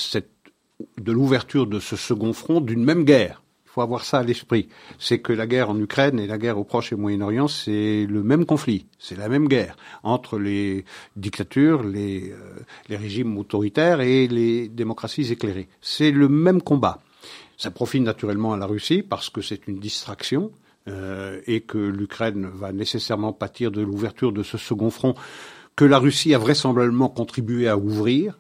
[1.07, 3.43] l'ouverture de ce second front d'une même guerre.
[3.67, 4.69] Il faut avoir ça à l'esprit.
[4.99, 8.23] C'est que la guerre en Ukraine et la guerre au Proche et Moyen-Orient, c'est le
[8.23, 10.85] même conflit, c'est la même guerre entre les
[11.17, 15.69] dictatures, les, euh, les régimes autoritaires et les démocraties éclairées.
[15.81, 17.03] C'est le même combat.
[17.59, 20.53] Ça profite naturellement à la Russie parce que c'est une distraction.
[20.89, 25.15] Euh, et que l'Ukraine va nécessairement pâtir de l'ouverture de ce second front
[25.77, 28.39] que la Russie a vraisemblablement contribué à ouvrir.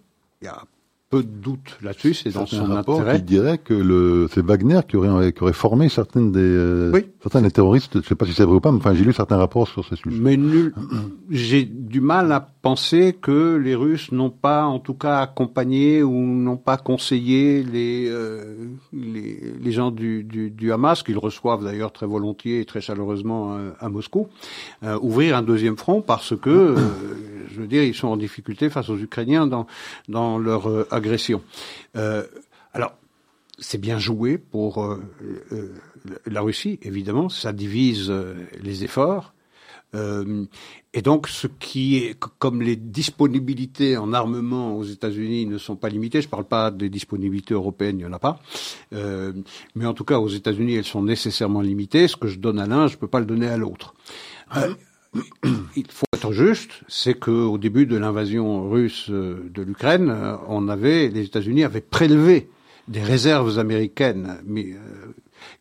[1.10, 3.16] Peu de doute là-dessus, c'est dans son rapport intérêt.
[3.18, 6.92] qui dirait que le, c'est Wagner qui aurait, qui aurait formé certaines des, euh,
[7.22, 7.92] certains des terroristes.
[7.94, 9.66] Je ne sais pas si c'est vrai ou pas, mais enfin, j'ai lu certains rapports
[9.68, 10.18] sur ce sujet.
[10.20, 10.74] Mais nul,
[11.30, 16.12] j'ai du mal à penser que les Russes n'ont pas, en tout cas, accompagné ou
[16.12, 21.92] n'ont pas conseillé les, euh, les, les, gens du, du, du Hamas, qu'ils reçoivent d'ailleurs
[21.92, 24.28] très volontiers et très chaleureusement euh, à Moscou,
[24.82, 26.74] euh, ouvrir un deuxième front parce que,
[27.58, 29.66] je veux dire, ils sont en difficulté face aux Ukrainiens dans,
[30.08, 31.42] dans leur agression.
[31.94, 32.94] alors,
[33.58, 34.98] c'est bien joué pour
[36.26, 38.12] la Russie, évidemment, ça divise
[38.62, 39.34] les efforts.
[39.94, 40.44] Euh,
[40.92, 45.88] et donc, ce qui est, comme les disponibilités en armement aux États-Unis ne sont pas
[45.88, 48.40] limitées, je ne parle pas des disponibilités européennes, il n'y en a pas,
[48.92, 49.32] euh,
[49.74, 52.08] mais en tout cas aux États-Unis, elles sont nécessairement limitées.
[52.08, 53.94] Ce que je donne à l'un, je ne peux pas le donner à l'autre.
[55.16, 55.20] Euh,
[55.76, 60.68] il faut être juste, c'est qu'au début de l'invasion russe euh, de l'Ukraine, euh, on
[60.68, 62.50] avait, les États-Unis avaient prélevé
[62.88, 64.74] des réserves américaines mais,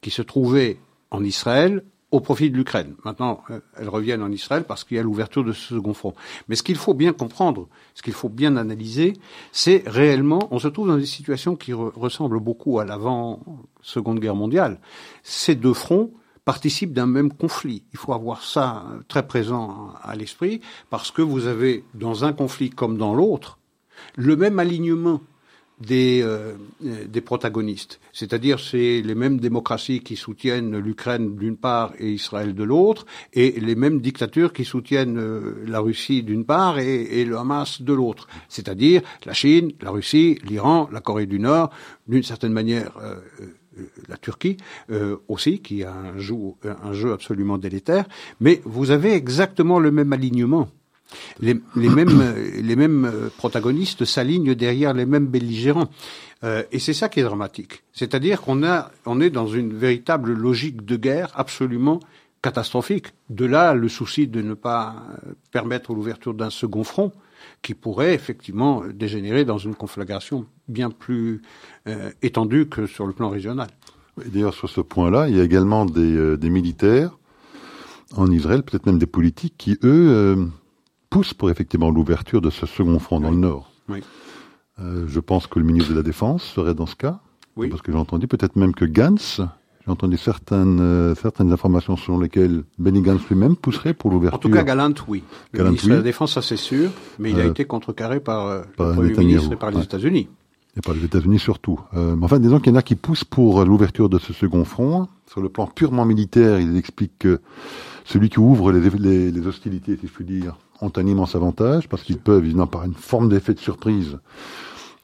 [0.02, 0.78] qui se trouvaient
[1.12, 2.96] en Israël au profit de l'Ukraine.
[3.04, 6.14] Maintenant, euh, elles reviennent en Israël parce qu'il y a l'ouverture de ce second front.
[6.48, 9.14] Mais ce qu'il faut bien comprendre, ce qu'il faut bien analyser,
[9.52, 13.44] c'est réellement, on se trouve dans des situations qui ressemblent beaucoup à l'avant
[13.82, 14.80] Seconde Guerre mondiale.
[15.24, 16.12] Ces deux fronts
[16.48, 17.84] participent d'un même conflit.
[17.92, 22.32] Il faut avoir ça euh, très présent à l'esprit parce que vous avez dans un
[22.32, 23.60] conflit comme dans l'autre
[24.16, 25.20] le même alignement
[25.80, 28.00] des, euh, des protagonistes.
[28.12, 33.60] C'est-à-dire c'est les mêmes démocraties qui soutiennent l'Ukraine d'une part et Israël de l'autre, et
[33.60, 38.28] les mêmes dictatures qui soutiennent euh, la Russie d'une part et, le Hamas de l'autre.
[38.50, 41.70] C'est-à-dire la Chine, la Russie, l'Iran, la Corée du Nord,
[42.08, 43.20] d'une certaine manière euh,
[44.08, 44.58] la Turquie
[45.28, 46.36] aussi, qui a un jeu,
[46.84, 48.06] un jeu absolument délétère,
[48.40, 50.70] mais vous avez exactement le même alignement
[51.40, 55.90] les, mêmes, les mêmes euh, protagonistes s'alignent derrière les mêmes belligérants.
[56.44, 57.84] Euh, et c'est ça qui est dramatique.
[57.94, 62.00] C'est-à-dire qu'on a, on est dans une véritable logique de guerre absolument
[62.42, 63.08] catastrophique.
[63.30, 67.12] De là, le souci de ne pas euh, permettre l'ouverture d'un second front.
[67.62, 71.42] Qui pourrait effectivement dégénérer dans une conflagration bien plus
[71.88, 73.68] euh, étendue que sur le plan régional.
[74.26, 77.18] D'ailleurs, sur ce point-là, il y a également des, euh, des militaires
[78.16, 80.46] en Israël, peut-être même des politiques, qui, eux, euh,
[81.10, 83.72] poussent pour effectivement l'ouverture de ce second front dans le Nord.
[83.90, 84.02] Oui.
[84.80, 87.20] je pense que le ministre de la Défense serait dans ce cas.
[87.56, 87.70] Oui.
[87.70, 89.42] Parce que j'ai entendu peut-être même que Gantz
[89.88, 94.36] j'ai entendu certaines, euh, certaines informations selon lesquelles Benny Gantz lui-même pousserait pour l'ouverture.
[94.38, 95.24] En tout cas, Galant, oui.
[95.54, 95.92] Le ministre oui.
[95.94, 98.90] de la Défense, ça c'est sûr, mais il a Euh, été contrecarré par, euh, par
[98.90, 99.84] le Premier ministre et par les ouais.
[99.84, 100.28] États-Unis.
[100.76, 101.80] Et par les États-Unis surtout.
[101.96, 104.66] Euh, mais enfin, disons qu'il y en a qui poussent pour l'ouverture de ce second
[104.66, 105.08] front.
[105.32, 107.40] Sur le plan purement militaire, ils expliquent que
[108.04, 111.88] celui qui ouvre les, les, les hostilités, si je puis dire, ont un immense avantage
[111.88, 114.18] parce qu'ils peuvent, évidemment, par une forme d'effet de surprise,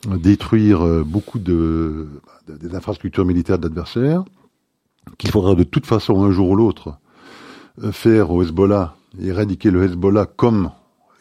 [0.08, 2.08] détruire beaucoup de,
[2.48, 4.24] de- des infrastructures militaires de l'adversaire,
[5.18, 6.98] qu'il faudra de toute façon un jour ou l'autre
[7.84, 10.72] euh, faire au Hezbollah, éradiquer le Hezbollah comme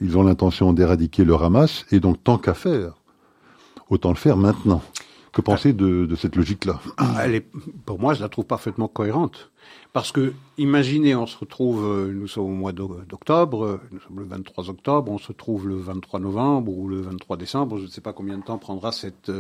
[0.01, 2.95] ils ont l'intention d'éradiquer le Hamas, et donc tant qu'à faire,
[3.89, 4.83] autant le faire maintenant.
[5.33, 6.79] Que penser de, de cette logique-là?
[7.23, 7.47] Elle est,
[7.87, 9.51] pour moi, je la trouve parfaitement cohérente.
[9.95, 14.01] Parce que, imaginez, on se retrouve, euh, nous sommes au mois d'o- d'octobre, euh, nous
[14.01, 17.85] sommes le 23 octobre, on se trouve le 23 novembre ou le 23 décembre, je
[17.85, 19.31] ne sais pas combien de temps prendra cette,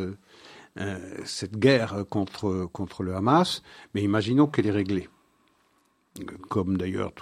[1.24, 3.62] cette guerre contre, contre le Hamas,
[3.94, 5.08] mais imaginons qu'elle est réglée.
[6.48, 7.12] Comme d'ailleurs,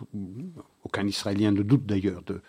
[0.84, 2.42] aucun Israélien ne doute d'ailleurs de,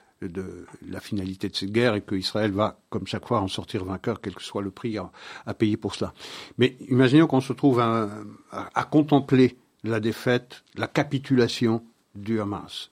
[0.87, 4.21] la finalité de cette guerre et que Israël va, comme chaque fois, en sortir vainqueur,
[4.21, 6.13] quel que soit le prix à, payer pour cela.
[6.57, 11.83] Mais imaginons qu'on se trouve à, contempler la défaite, la capitulation
[12.15, 12.91] du Hamas.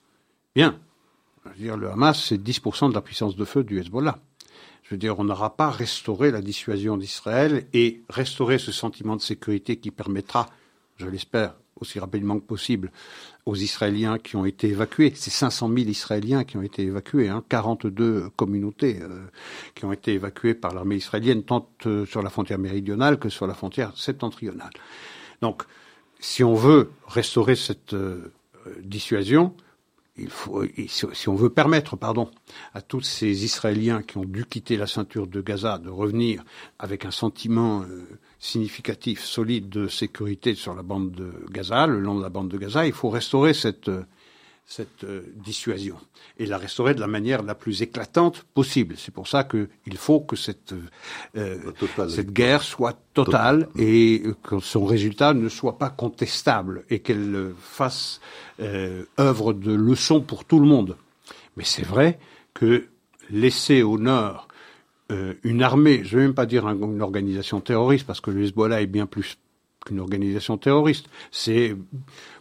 [0.54, 0.78] Bien,
[1.56, 4.18] dire, le Hamas, c'est 10% de la puissance de feu du Hezbollah.
[4.90, 9.20] Je veux dire, on n'aura pas restauré la dissuasion d'Israël et restauré ce sentiment de
[9.20, 10.48] sécurité qui permettra,
[10.96, 12.90] je l'espère, aussi rapidement que possible,
[13.46, 15.12] aux Israéliens qui ont été évacués.
[15.14, 19.26] C'est 500 000 Israéliens qui ont été évacués, hein, 42 communautés euh,
[19.76, 23.46] qui ont été évacuées par l'armée israélienne, tant euh, sur la frontière méridionale que sur
[23.46, 24.72] la frontière septentrionale.
[25.40, 25.62] Donc,
[26.18, 28.32] si on veut restaurer cette euh,
[28.82, 29.54] dissuasion,
[30.88, 32.30] si on veut permettre, pardon,
[32.74, 36.42] à tous ces Israéliens qui ont dû quitter la ceinture de Gaza de revenir
[36.78, 38.04] avec un sentiment euh,
[38.38, 42.58] significatif, solide de sécurité sur la bande de Gaza, le long de la bande de
[42.58, 44.04] Gaza, il faut restaurer cette, euh,
[44.72, 45.96] cette euh, dissuasion
[46.38, 48.94] et la restaurer de la manière la plus éclatante possible.
[48.96, 50.72] C'est pour ça qu'il faut que cette,
[51.36, 51.58] euh,
[52.08, 57.52] cette guerre soit totale et que son résultat ne soit pas contestable et qu'elle euh,
[57.60, 58.20] fasse
[58.60, 60.96] euh, œuvre de leçon pour tout le monde.
[61.56, 62.20] Mais c'est vrai
[62.54, 62.86] que
[63.28, 64.46] laisser au nord
[65.10, 68.30] euh, une armée, je ne vais même pas dire un- une organisation terroriste, parce que
[68.30, 69.36] le Hezbollah est bien plus
[69.84, 71.06] qu'une organisation terroriste.
[71.32, 71.74] C'est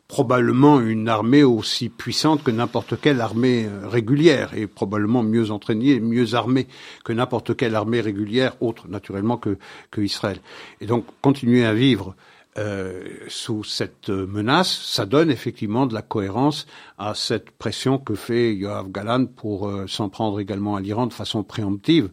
[0.09, 5.99] probablement une armée aussi puissante que n'importe quelle armée euh, régulière et probablement mieux entraînée,
[5.99, 6.67] mieux armée
[7.05, 9.57] que n'importe quelle armée régulière, autre naturellement que,
[9.91, 10.39] que Israël.
[10.81, 12.15] Et donc continuer à vivre
[12.57, 16.65] euh, sous cette euh, menace, ça donne effectivement de la cohérence
[16.97, 21.43] à cette pression que fait Yoav Galan pour s'en prendre également à l'Iran de façon
[21.43, 22.09] préemptive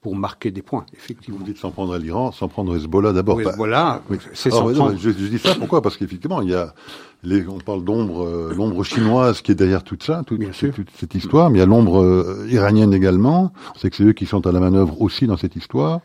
[0.00, 1.38] pour marquer des points, effectivement.
[1.38, 3.36] Vous dites s'en prendre à l'Iran, s'en prendre au Hezbollah d'abord.
[3.36, 3.44] Oui,
[4.32, 4.96] c'est ouais, non, prendre.
[4.96, 5.82] je, je dis ça pourquoi?
[5.82, 6.72] Parce qu'effectivement, il y a
[7.22, 10.40] les, on parle d'ombre, euh, l'ombre chinoise qui est derrière tout ça, toute,
[10.98, 13.52] cette histoire, mais il y a l'ombre euh, iranienne également.
[13.74, 16.00] On sait que c'est eux qui sont à la manœuvre aussi dans cette histoire.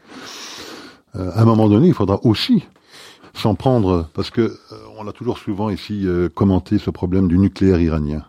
[1.16, 2.66] Euh, à un moment donné, il faudra aussi
[3.34, 4.58] s'en prendre, parce que
[4.98, 8.24] on a toujours souvent ici commenté ce problème du nucléaire iranien.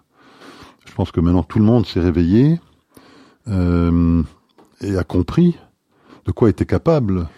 [0.85, 2.59] Je pense que maintenant tout le monde s'est réveillé
[3.49, 4.23] euh,
[4.81, 5.57] et a compris
[6.27, 7.29] de quoi était capable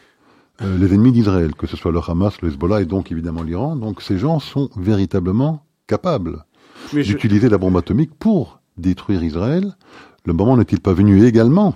[0.63, 3.77] euh, les ennemis d'Israël, que ce soit le Hamas, le Hezbollah et donc évidemment l'Iran.
[3.77, 6.45] Donc ces gens sont véritablement capables
[6.93, 9.77] je- d'utiliser la bombe atomique pour détruire Israël.
[10.25, 11.75] Le moment n'est-il pas venu également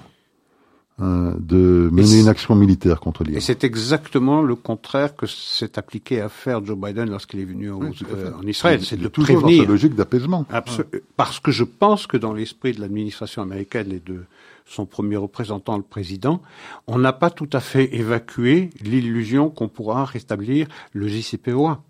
[0.99, 5.27] hein, de Et mener une action militaire contre Et l'Iran c'est exactement le contraire que
[5.27, 9.09] s'est appliqué à faire Joe Biden lorsqu'il est venu Oui, euh, en Israël, c'est de
[9.09, 9.65] toujours dans prévenir.
[9.65, 10.45] sa logique d'apaisement.
[10.53, 10.85] Absol-
[11.17, 14.25] Parce que je pense que dans l'esprit de l'administration américaine et de
[14.65, 16.43] son premier représentant, le président,
[16.87, 21.83] on n'a pas tout à fait évacué l'illusion qu'on pourra rétablir le JCPOA.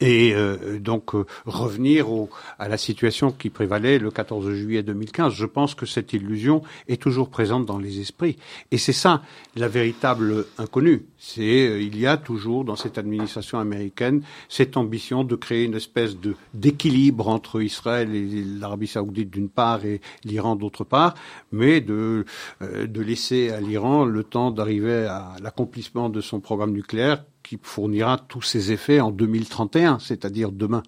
[0.00, 2.28] Et euh, donc euh, revenir au,
[2.58, 5.32] à la situation qui prévalait le 14 juillet 2015.
[5.32, 8.36] Je pense que cette illusion est toujours présente dans les esprits.
[8.72, 9.22] Et c'est ça
[9.54, 11.06] la véritable inconnue.
[11.16, 15.74] C'est euh, il y a toujours dans cette administration américaine cette ambition de créer une
[15.74, 21.14] espèce de d'équilibre entre Israël et l'Arabie saoudite d'une part et l'Iran d'autre part,
[21.52, 22.24] mais de
[22.62, 27.58] euh, de laisser à l'Iran le temps d'arriver à l'accomplissement de son programme nucléaire qui
[27.62, 30.82] fournira tous ses effets en 2031, c'est-à-dire demain.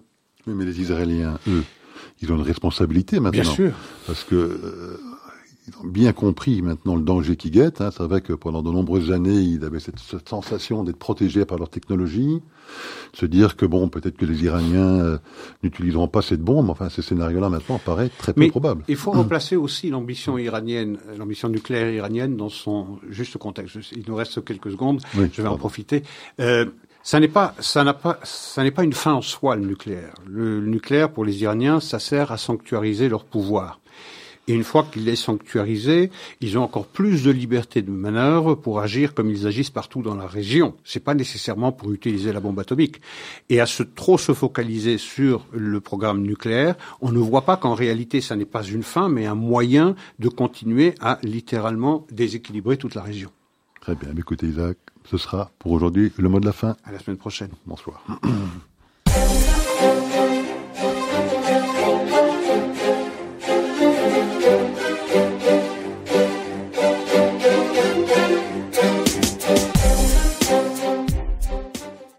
[0.45, 1.63] Oui, mais les Israéliens, eux,
[2.21, 3.41] ils ont une responsabilité maintenant.
[3.43, 3.71] Bien sûr.
[4.05, 4.97] Parce que euh,
[5.67, 7.81] ils ont bien compris maintenant le danger qui guette.
[7.81, 7.89] Hein.
[7.91, 11.69] C'est vrai que pendant de nombreuses années, ils avaient cette, sensation d'être protégés par leur
[11.69, 12.41] technologie,
[13.13, 15.17] se dire que bon, peut-être que les Iraniens euh,
[15.63, 16.69] n'utiliseront pas cette bombe.
[16.69, 18.83] Enfin, ce scénario-là maintenant paraît très peu probable.
[18.87, 23.77] Il faut replacer aussi l'ambition iranienne, l'ambition nucléaire iranienne dans son juste contexte.
[23.91, 25.01] Il nous reste quelques secondes.
[25.13, 26.03] je vais en profiter.
[26.39, 26.65] Euh,
[27.07, 30.13] ça n'est pas, ça n'a pas, ça n'est pas une fin en soi le nucléaire.
[30.25, 33.79] Le, nucléaire pour les Iraniens, ça sert à sanctuariser leur pouvoir.
[34.47, 38.79] Et une fois qu'il est sanctuarisé, ils ont encore plus de liberté de manœuvre pour
[38.79, 40.75] agir comme ils agissent partout dans la région.
[40.85, 43.01] C'est pas nécessairement pour utiliser la bombe atomique.
[43.49, 47.73] Et à se trop se focaliser sur le programme nucléaire, on ne voit pas qu'en
[47.73, 52.95] réalité, ça n'est pas une fin, mais un moyen de continuer à littéralement déséquilibrer toute
[52.95, 53.31] la région.
[53.81, 54.09] Très bien.
[54.17, 56.75] Écoutez, Isaac, ce sera pour aujourd'hui le mot de la fin.
[56.83, 57.51] À la semaine prochaine.
[57.65, 58.05] Bonsoir.